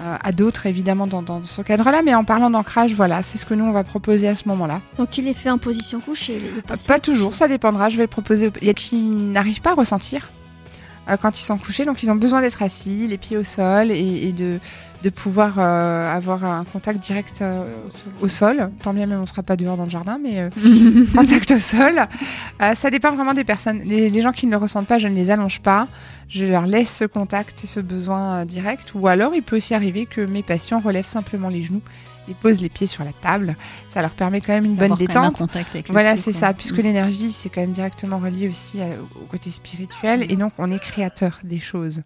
euh, 0.01 0.17
à 0.23 0.33
d'autres 0.33 0.67
évidemment 0.67 1.07
dans, 1.07 1.23
dans 1.23 1.43
ce 1.43 1.61
cadre-là. 1.63 2.03
Mais 2.05 2.15
en 2.15 2.25
parlant 2.25 2.51
d'ancrage, 2.51 2.93
voilà, 2.95 3.23
c'est 3.23 3.37
ce 3.39 3.45
que 3.47 3.55
nous 3.55 3.65
on 3.65 3.73
va 3.73 3.85
proposer 3.85 4.29
à 4.29 4.35
ce 4.35 4.47
moment-là. 4.49 4.81
Donc 4.97 5.11
tu 5.11 5.23
les 5.23 5.35
fais 5.35 5.51
en 5.51 5.59
position 5.59 6.01
couchée. 6.01 6.39
les- 6.41 6.49
Euh, 6.73 6.77
Pas 6.87 7.01
toujours, 7.01 7.35
ça 7.35 7.49
dépendra. 7.49 7.89
Je 7.89 7.97
vais 7.97 8.05
le 8.05 8.09
proposer. 8.09 8.51
Il 8.61 8.67
y 8.67 8.71
a 8.71 8.75
qui 8.75 8.97
n'arrivent 8.97 9.61
pas 9.61 9.71
à 9.73 9.75
ressentir 9.75 10.29
quand 11.17 11.39
ils 11.39 11.45
sont 11.45 11.59
couchés, 11.59 11.85
donc 11.85 12.03
ils 12.03 12.11
ont 12.11 12.17
besoin 12.17 12.41
d'être 12.41 12.63
assis, 12.63 13.07
les 13.07 13.19
pieds 13.19 13.37
au 13.37 13.45
sol 13.45 13.91
et, 13.91 14.29
et 14.29 14.33
de, 14.33 14.59
de 15.03 15.11
pouvoir 15.11 15.55
euh, 15.59 16.13
avoir 16.13 16.45
un 16.45 16.65
contact 16.65 16.99
direct 17.01 17.41
euh, 17.41 17.63
au 18.21 18.29
sol. 18.29 18.71
Tant 18.83 18.93
bien 18.93 19.07
même 19.07 19.21
on 19.21 19.27
sera 19.27 19.43
pas 19.43 19.57
dehors 19.57 19.77
dans 19.77 19.85
le 19.85 19.91
jardin, 19.91 20.19
mais 20.23 20.41
euh, 20.41 20.51
contact 21.15 21.53
au 21.53 21.59
sol. 21.59 22.07
Euh, 22.61 22.75
ça 22.75 22.91
dépend 22.91 23.13
vraiment 23.13 23.35
des 23.35 23.45
personnes. 23.45 23.81
Les, 23.85 24.11
les 24.11 24.21
gens 24.21 24.33
qui 24.33 24.47
ne 24.47 24.51
le 24.51 24.57
ressentent 24.57 24.89
pas, 24.89 24.99
je 24.99 25.09
ne 25.09 25.15
les 25.15 25.31
allonge 25.31 25.61
pas. 25.61 25.89
Je 26.29 26.45
leur 26.45 26.67
laisse 26.67 26.95
ce 26.95 27.05
contact 27.05 27.65
et 27.65 27.67
ce 27.67 27.81
besoin 27.81 28.41
euh, 28.41 28.45
direct. 28.45 28.93
Ou 28.95 29.07
alors, 29.07 29.35
il 29.35 29.43
peut 29.43 29.57
aussi 29.57 29.75
arriver 29.75 30.07
que 30.07 30.21
mes 30.21 30.43
patients 30.43 30.81
relèvent 30.81 31.07
simplement 31.07 31.49
les 31.49 31.63
genoux 31.63 31.83
et 32.31 32.35
posent 32.35 32.61
les 32.61 32.69
pieds 32.69 32.87
sur 32.87 33.05
la 33.05 33.13
table. 33.13 33.57
Ça 33.89 34.03
leur 34.03 34.11
permet 34.13 34.41
quand 34.41 34.53
même 34.53 34.65
une 34.65 34.75
bonne 34.75 34.93
un 34.93 34.97
détente. 34.97 35.41
avec 35.73 35.91
Voilà, 35.91 36.17
c'est 36.17 36.33
ça, 36.33 36.53
puisque 36.53 36.79
Mm. 36.79 36.83
l'énergie, 36.83 37.33
c'est 37.33 37.49
quand 37.49 37.61
même 37.61 37.73
directement 37.73 38.19
relié 38.19 38.49
aussi 38.49 38.81
à- 38.83 38.87
au 39.21 39.25
côté 39.27 39.51
spirituel, 39.51 40.31
et 40.31 40.37
donc 40.37 40.53
on 40.59 40.71
est 40.71 40.79
créateur 40.79 41.41
des 41.45 41.61
choses. 41.61 42.03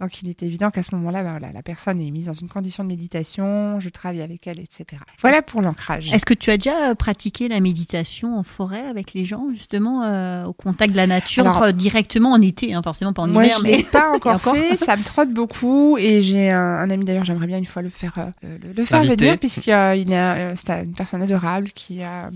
Donc 0.00 0.22
il 0.22 0.28
est 0.28 0.44
évident 0.44 0.70
qu'à 0.70 0.84
ce 0.84 0.94
moment-là, 0.94 1.24
bah 1.24 1.30
voilà, 1.30 1.52
la 1.52 1.62
personne 1.62 2.00
est 2.00 2.10
mise 2.12 2.26
dans 2.26 2.32
une 2.32 2.48
condition 2.48 2.84
de 2.84 2.88
méditation, 2.88 3.80
je 3.80 3.88
travaille 3.88 4.22
avec 4.22 4.46
elle, 4.46 4.60
etc. 4.60 4.84
Voilà 5.20 5.42
pour 5.42 5.60
l'ancrage. 5.60 6.12
Est-ce 6.12 6.24
que 6.24 6.34
tu 6.34 6.50
as 6.50 6.56
déjà 6.56 6.90
euh, 6.90 6.94
pratiqué 6.94 7.48
la 7.48 7.58
méditation 7.58 8.38
en 8.38 8.44
forêt 8.44 8.86
avec 8.86 9.12
les 9.14 9.24
gens, 9.24 9.48
justement, 9.52 10.04
euh, 10.04 10.44
au 10.44 10.52
contact 10.52 10.92
de 10.92 10.96
la 10.96 11.08
nature, 11.08 11.44
Alors- 11.48 11.62
euh, 11.64 11.72
directement 11.72 12.30
en 12.32 12.40
été, 12.40 12.74
hein, 12.74 12.80
forcément 12.84 13.12
pas 13.12 13.22
en 13.22 13.26
Moi, 13.28 13.46
hiver, 13.46 13.56
je 13.58 13.62
mais 13.64 13.76
l'ai 13.78 13.82
pas 13.82 14.10
encore, 14.14 14.36
encore 14.36 14.54
fait. 14.56 14.76
Ça 14.76 14.96
me 14.96 15.02
trotte 15.02 15.32
beaucoup 15.32 15.98
et 15.98 16.22
j'ai 16.22 16.50
un, 16.52 16.60
un 16.60 16.90
ami 16.90 17.04
d'ailleurs, 17.04 17.24
j'aimerais 17.24 17.48
bien 17.48 17.58
une 17.58 17.66
fois 17.66 17.82
le 17.82 17.90
faire, 17.90 18.14
euh, 18.18 18.30
le, 18.62 18.72
le 18.72 18.84
faire, 18.84 19.02
je 19.02 19.08
L'inviter. 19.08 19.24
dire, 19.30 19.38
puisqu'il 19.38 19.70
est, 19.72 20.12
euh, 20.16 20.54
c'est 20.54 20.84
une 20.84 20.94
personne 20.94 21.22
adorable 21.22 21.70
qui, 21.74 22.02
a, 22.04 22.30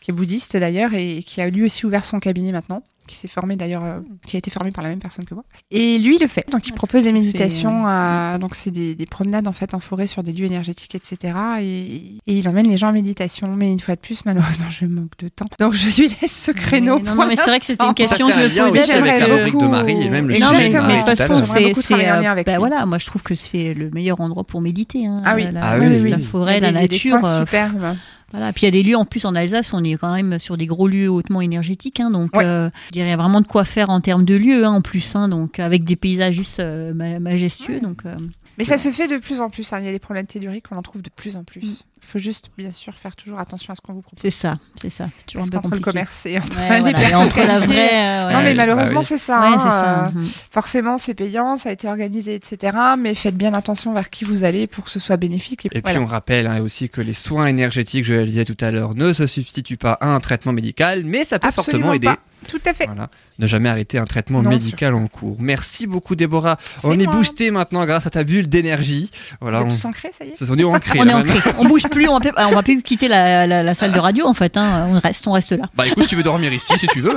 qui 0.00 0.12
est 0.12 0.14
bouddhiste 0.14 0.56
d'ailleurs 0.56 0.94
et 0.94 1.24
qui 1.24 1.40
a 1.40 1.50
lui 1.50 1.64
aussi 1.64 1.84
ouvert 1.84 2.04
son 2.04 2.20
cabinet 2.20 2.52
maintenant, 2.52 2.84
qui 3.08 3.16
s'est 3.16 3.26
formé 3.26 3.56
d'ailleurs, 3.56 3.84
euh, 3.84 4.00
qui 4.26 4.36
a 4.36 4.38
été 4.38 4.50
formé 4.52 4.70
par 4.70 4.84
la 4.84 4.90
même 4.90 5.00
personne 5.00 5.24
que 5.24 5.34
moi. 5.34 5.42
Et 5.72 5.98
lui, 5.98 6.14
il 6.16 6.22
le 6.22 6.28
fait. 6.28 6.44
Donc, 6.52 6.68
il 6.68 6.72
propose 6.74 7.02
des 7.02 7.12
méditations. 7.12 7.82
à- 7.86 8.38
donc, 8.38 8.54
c'est 8.54 8.70
des, 8.70 8.94
des 8.94 9.06
promenades 9.06 9.48
en 9.48 9.52
fait 9.52 9.74
en 9.74 9.80
forêt 9.80 10.06
sur 10.06 10.22
des 10.22 10.32
lieux 10.32 10.46
énergétiques, 10.46 10.94
etc. 10.94 11.34
Et, 11.60 11.96
et 12.26 12.38
il 12.38 12.48
emmène 12.48 12.68
les 12.68 12.76
gens 12.76 12.90
en 12.90 12.92
méditation. 12.92 13.48
Mais 13.56 13.72
une 13.72 13.80
fois 13.80 13.96
de 13.96 14.00
plus, 14.00 14.24
malheureusement, 14.24 14.66
je 14.70 14.84
manque 14.86 15.16
de 15.18 15.28
temps. 15.28 15.46
Donc, 15.58 15.72
je 15.72 15.88
lui 16.00 16.08
laisse 16.20 16.30
ce 16.44 16.50
créneau. 16.52 16.98
Non, 16.98 17.04
pour 17.04 17.14
non, 17.16 17.26
mais 17.26 17.36
c'est 17.36 17.46
vrai 17.50 17.58
que 17.58 17.66
c'était 17.66 17.84
une 17.84 17.94
question 17.94 18.28
que 18.28 18.34
je 18.34 18.60
me 18.60 18.68
posais 18.68 18.92
avec 18.92 19.18
la 19.20 19.26
rubrique 19.34 19.58
de 19.58 19.66
Marie 19.66 20.02
et 20.02 20.08
même 20.10 20.28
le 20.28 20.38
Non, 20.38 20.50
mais, 20.52 20.68
de 20.68 20.96
toute 20.98 21.16
façon, 21.16 21.42
c'est, 21.42 21.94
euh, 21.94 22.34
bah 22.44 22.52
lui. 22.52 22.58
voilà, 22.58 22.86
moi 22.86 22.98
je 22.98 23.06
trouve 23.06 23.22
que 23.22 23.34
c'est 23.34 23.74
le 23.74 23.90
meilleur 23.90 24.20
endroit 24.20 24.44
pour 24.44 24.60
méditer. 24.60 25.06
hein. 25.06 25.22
Ah 25.24 25.34
oui. 25.34 25.44
la, 25.50 25.60
Ah 25.62 25.78
la- 25.78 25.86
oui, 25.88 26.10
la 26.10 26.18
forêt, 26.18 26.60
la 26.60 26.72
nature. 26.72 27.24
euh, 27.24 27.40
superbes. 27.40 27.96
Voilà. 28.30 28.52
Puis 28.52 28.62
il 28.62 28.64
y 28.66 28.68
a 28.68 28.70
des 28.70 28.82
lieux 28.82 28.96
en 28.96 29.04
plus 29.06 29.24
en 29.24 29.34
Alsace, 29.34 29.72
on 29.72 29.82
est 29.84 29.94
quand 29.94 30.12
même 30.14 30.38
sur 30.38 30.56
des 30.56 30.66
gros 30.66 30.86
lieux 30.86 31.08
hautement 31.08 31.40
énergétiques, 31.40 32.00
hein, 32.00 32.10
donc 32.10 32.36
Ouais. 32.36 32.44
euh, 32.44 32.68
je 32.88 32.92
dirais 32.92 33.06
il 33.06 33.10
y 33.10 33.14
a 33.14 33.16
vraiment 33.16 33.40
de 33.40 33.46
quoi 33.46 33.64
faire 33.64 33.88
en 33.90 34.00
termes 34.00 34.24
de 34.26 34.34
lieux 34.36 34.64
hein, 34.66 34.70
en 34.72 34.82
plus, 34.82 35.16
hein, 35.16 35.28
donc 35.28 35.58
avec 35.58 35.84
des 35.84 35.96
paysages 35.96 36.34
juste 36.34 36.60
euh, 36.60 36.92
ma- 36.92 37.18
majestueux. 37.20 37.80
Donc 37.80 38.02
euh, 38.04 38.14
Mais 38.58 38.64
ça 38.64 38.76
se 38.78 38.90
fait 38.90 39.06
de 39.08 39.16
plus 39.18 39.40
en 39.40 39.48
plus. 39.50 39.72
hein. 39.72 39.78
Il 39.80 39.86
y 39.86 39.88
a 39.88 39.92
des 39.92 39.98
problèmes 39.98 40.26
telluriques, 40.26 40.66
on 40.70 40.76
en 40.76 40.82
trouve 40.82 41.00
de 41.02 41.10
plus 41.10 41.36
en 41.36 41.44
plus. 41.44 41.60
Mm. 41.62 41.74
Il 42.00 42.06
faut 42.06 42.18
juste, 42.20 42.50
bien 42.56 42.70
sûr, 42.70 42.94
faire 42.94 43.16
toujours 43.16 43.38
attention 43.40 43.72
à 43.72 43.74
ce 43.74 43.80
qu'on 43.80 43.92
vous 43.92 44.02
propose. 44.02 44.20
c'est 44.20 44.30
ça, 44.30 44.58
c'est 44.76 44.88
ça. 44.90 45.08
C'est 45.18 45.26
toujours 45.26 45.42
Parce 45.42 45.48
un 45.48 45.50
peu 45.50 45.68
qu'entre 45.68 45.74
le 45.76 45.80
commerce 45.80 46.26
et 46.26 46.38
entre 46.38 46.58
Ouais, 46.58 46.74
les 46.74 46.80
voilà, 46.80 46.90
et 46.90 46.92
personnes 47.00 47.22
entre 47.26 47.38
la 47.46 47.58
vraie. 47.58 47.90
euh, 48.28 48.32
Non, 48.32 48.42
mais 48.42 48.54
malheureusement, 48.54 48.94
bah 48.94 49.00
oui. 49.00 49.06
c'est 49.06 49.18
ça. 49.18 49.40
Ouais, 49.40 49.46
hein, 49.48 49.58
c'est 49.58 49.70
ça. 49.70 50.04
euh, 50.06 50.10
Mhm. 50.12 50.26
Forcément, 50.50 50.98
c'est 50.98 51.14
payant, 51.14 51.58
ça 51.58 51.70
a 51.70 51.72
été 51.72 51.88
organisé, 51.88 52.34
etc. 52.36 52.76
Mais 52.98 53.14
faites 53.16 53.36
bien 53.36 53.52
attention 53.52 53.92
vers 53.94 54.10
qui 54.10 54.24
vous 54.24 54.44
allez 54.44 54.66
pour 54.68 54.84
que 54.84 54.90
ce 54.90 55.00
soit 55.00 55.16
bénéfique. 55.16 55.66
Et, 55.66 55.70
Et 55.76 55.80
voilà. 55.80 55.96
puis 55.98 56.04
on 56.04 56.06
rappelle 56.06 56.46
hein, 56.46 56.60
aussi 56.62 56.88
que 56.88 57.00
les 57.00 57.14
soins 57.14 57.46
énergétiques, 57.46 58.04
je 58.04 58.14
le 58.14 58.26
disais 58.26 58.44
tout 58.44 58.56
à 58.60 58.70
l'heure, 58.70 58.94
ne 58.94 59.12
se 59.12 59.26
substituent 59.26 59.76
pas 59.76 59.92
à 60.00 60.06
un 60.06 60.20
traitement 60.20 60.52
médical, 60.52 61.02
mais 61.04 61.24
ça 61.24 61.38
peut 61.40 61.48
Absolument 61.48 61.86
fortement 61.88 61.92
aider. 61.94 62.06
pas. 62.06 62.18
Tout 62.46 62.60
à 62.66 62.72
fait. 62.72 62.86
Voilà. 62.86 63.08
Ne 63.38 63.46
jamais 63.46 63.68
arrêter 63.68 63.98
un 63.98 64.04
traitement 64.04 64.42
Non, 64.42 64.50
médical 64.50 64.94
en 64.94 65.06
cours. 65.06 65.36
Merci 65.40 65.86
beaucoup 65.86 66.14
Déborah. 66.16 66.56
On 66.84 66.98
est 66.98 67.06
boosté 67.06 67.50
maintenant 67.50 67.84
grâce 67.86 68.06
à 68.06 68.10
ta 68.10 68.22
bulle 68.24 68.48
d'énergie. 68.48 69.10
Voilà, 69.40 69.58
Vous 69.58 69.64
êtes 69.66 69.72
on, 69.72 69.74
tous 69.74 69.84
ancrés, 69.86 70.10
ça 70.16 70.24
y 70.24 70.28
est 70.30 70.34
ça, 70.36 70.44
on 70.50 70.56
est 70.56 70.64
ancré. 70.64 71.00
On 71.00 71.04
là, 71.04 71.20
est. 71.20 71.54
On 71.58 71.64
bouge 71.66 71.82
plus, 71.90 72.08
on 72.08 72.14
va, 72.14 72.20
plus- 72.20 72.32
on 72.36 72.50
va 72.54 72.62
plus 72.62 72.82
quitter 72.82 73.08
la, 73.08 73.46
la- 73.46 73.62
la 73.62 73.74
salle 73.74 73.92
de 73.92 73.98
radio 73.98 74.26
en 74.26 74.34
fait. 74.34 74.56
hein. 74.56 74.88
On 74.90 74.98
reste, 74.98 75.26
on 75.26 75.32
reste 75.32 75.52
là. 75.52 75.66
Bah 75.76 75.86
écoute, 75.86 76.02
si 76.04 76.08
tu 76.10 76.16
veux 76.16 76.22
dormir 76.22 76.52
ici, 76.52 76.72
si 76.78 76.86
tu 76.88 77.00
veux. 77.00 77.14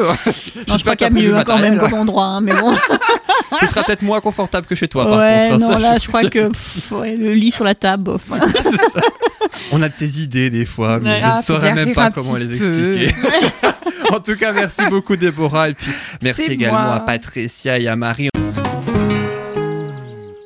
Non, 0.68 0.78
je 0.78 0.82
crois 0.82 0.96
qu'il 0.96 1.06
y 1.08 1.10
a 1.10 1.14
mieux 1.14 1.36
hein, 1.36 1.44
quand 1.46 1.60
même 1.60 1.78
comme 1.78 1.94
endroit, 1.94 2.26
hein, 2.26 2.42
mais 2.42 2.54
bon. 2.54 2.76
Ce 3.62 3.68
sera 3.68 3.84
peut-être 3.84 4.02
moins 4.02 4.22
confortable 4.22 4.66
que 4.66 4.76
chez 4.76 4.88
toi, 4.88 5.06
par 5.06 5.20
ouais, 5.20 5.42
contre. 5.50 5.54
hein, 5.56 5.58
non, 5.58 5.70
ça, 5.72 5.80
là, 5.80 5.98
je- 5.98 6.04
je 6.04 6.08
crois 6.08 6.24
que 6.30 6.48
pff, 6.48 6.92
ouais, 6.94 7.16
le 7.18 7.34
lit 7.34 7.52
sur 7.52 7.64
la 7.66 7.76
table. 7.76 8.04
bof. 8.04 8.32
C'est 8.64 8.78
ça. 8.78 9.02
On 9.72 9.82
a 9.82 9.90
de 9.90 9.94
ces 9.94 10.24
idées 10.24 10.50
des 10.50 10.66
fois, 10.66 11.00
mais 11.00 11.10
Ouais. 11.10 11.20
je 11.20 11.26
Ah, 11.26 11.32
ne 11.32 11.36
faut 11.38 11.54
saurais 11.54 11.74
même 11.74 11.94
pas 11.94 12.12
comment 12.12 12.36
les 12.38 12.54
expliquer. 12.56 13.14
en 14.12 14.20
tout 14.20 14.36
cas, 14.36 14.52
merci 14.54 14.82
beaucoup 14.90 15.11
Déborah 15.16 15.70
et 15.70 15.74
puis 15.74 15.92
merci 16.22 16.52
également 16.54 16.82
moi. 16.82 16.96
à 16.96 17.00
Patricia 17.02 17.80
et 17.80 17.88
à 17.88 17.96
Marie. 17.96 18.30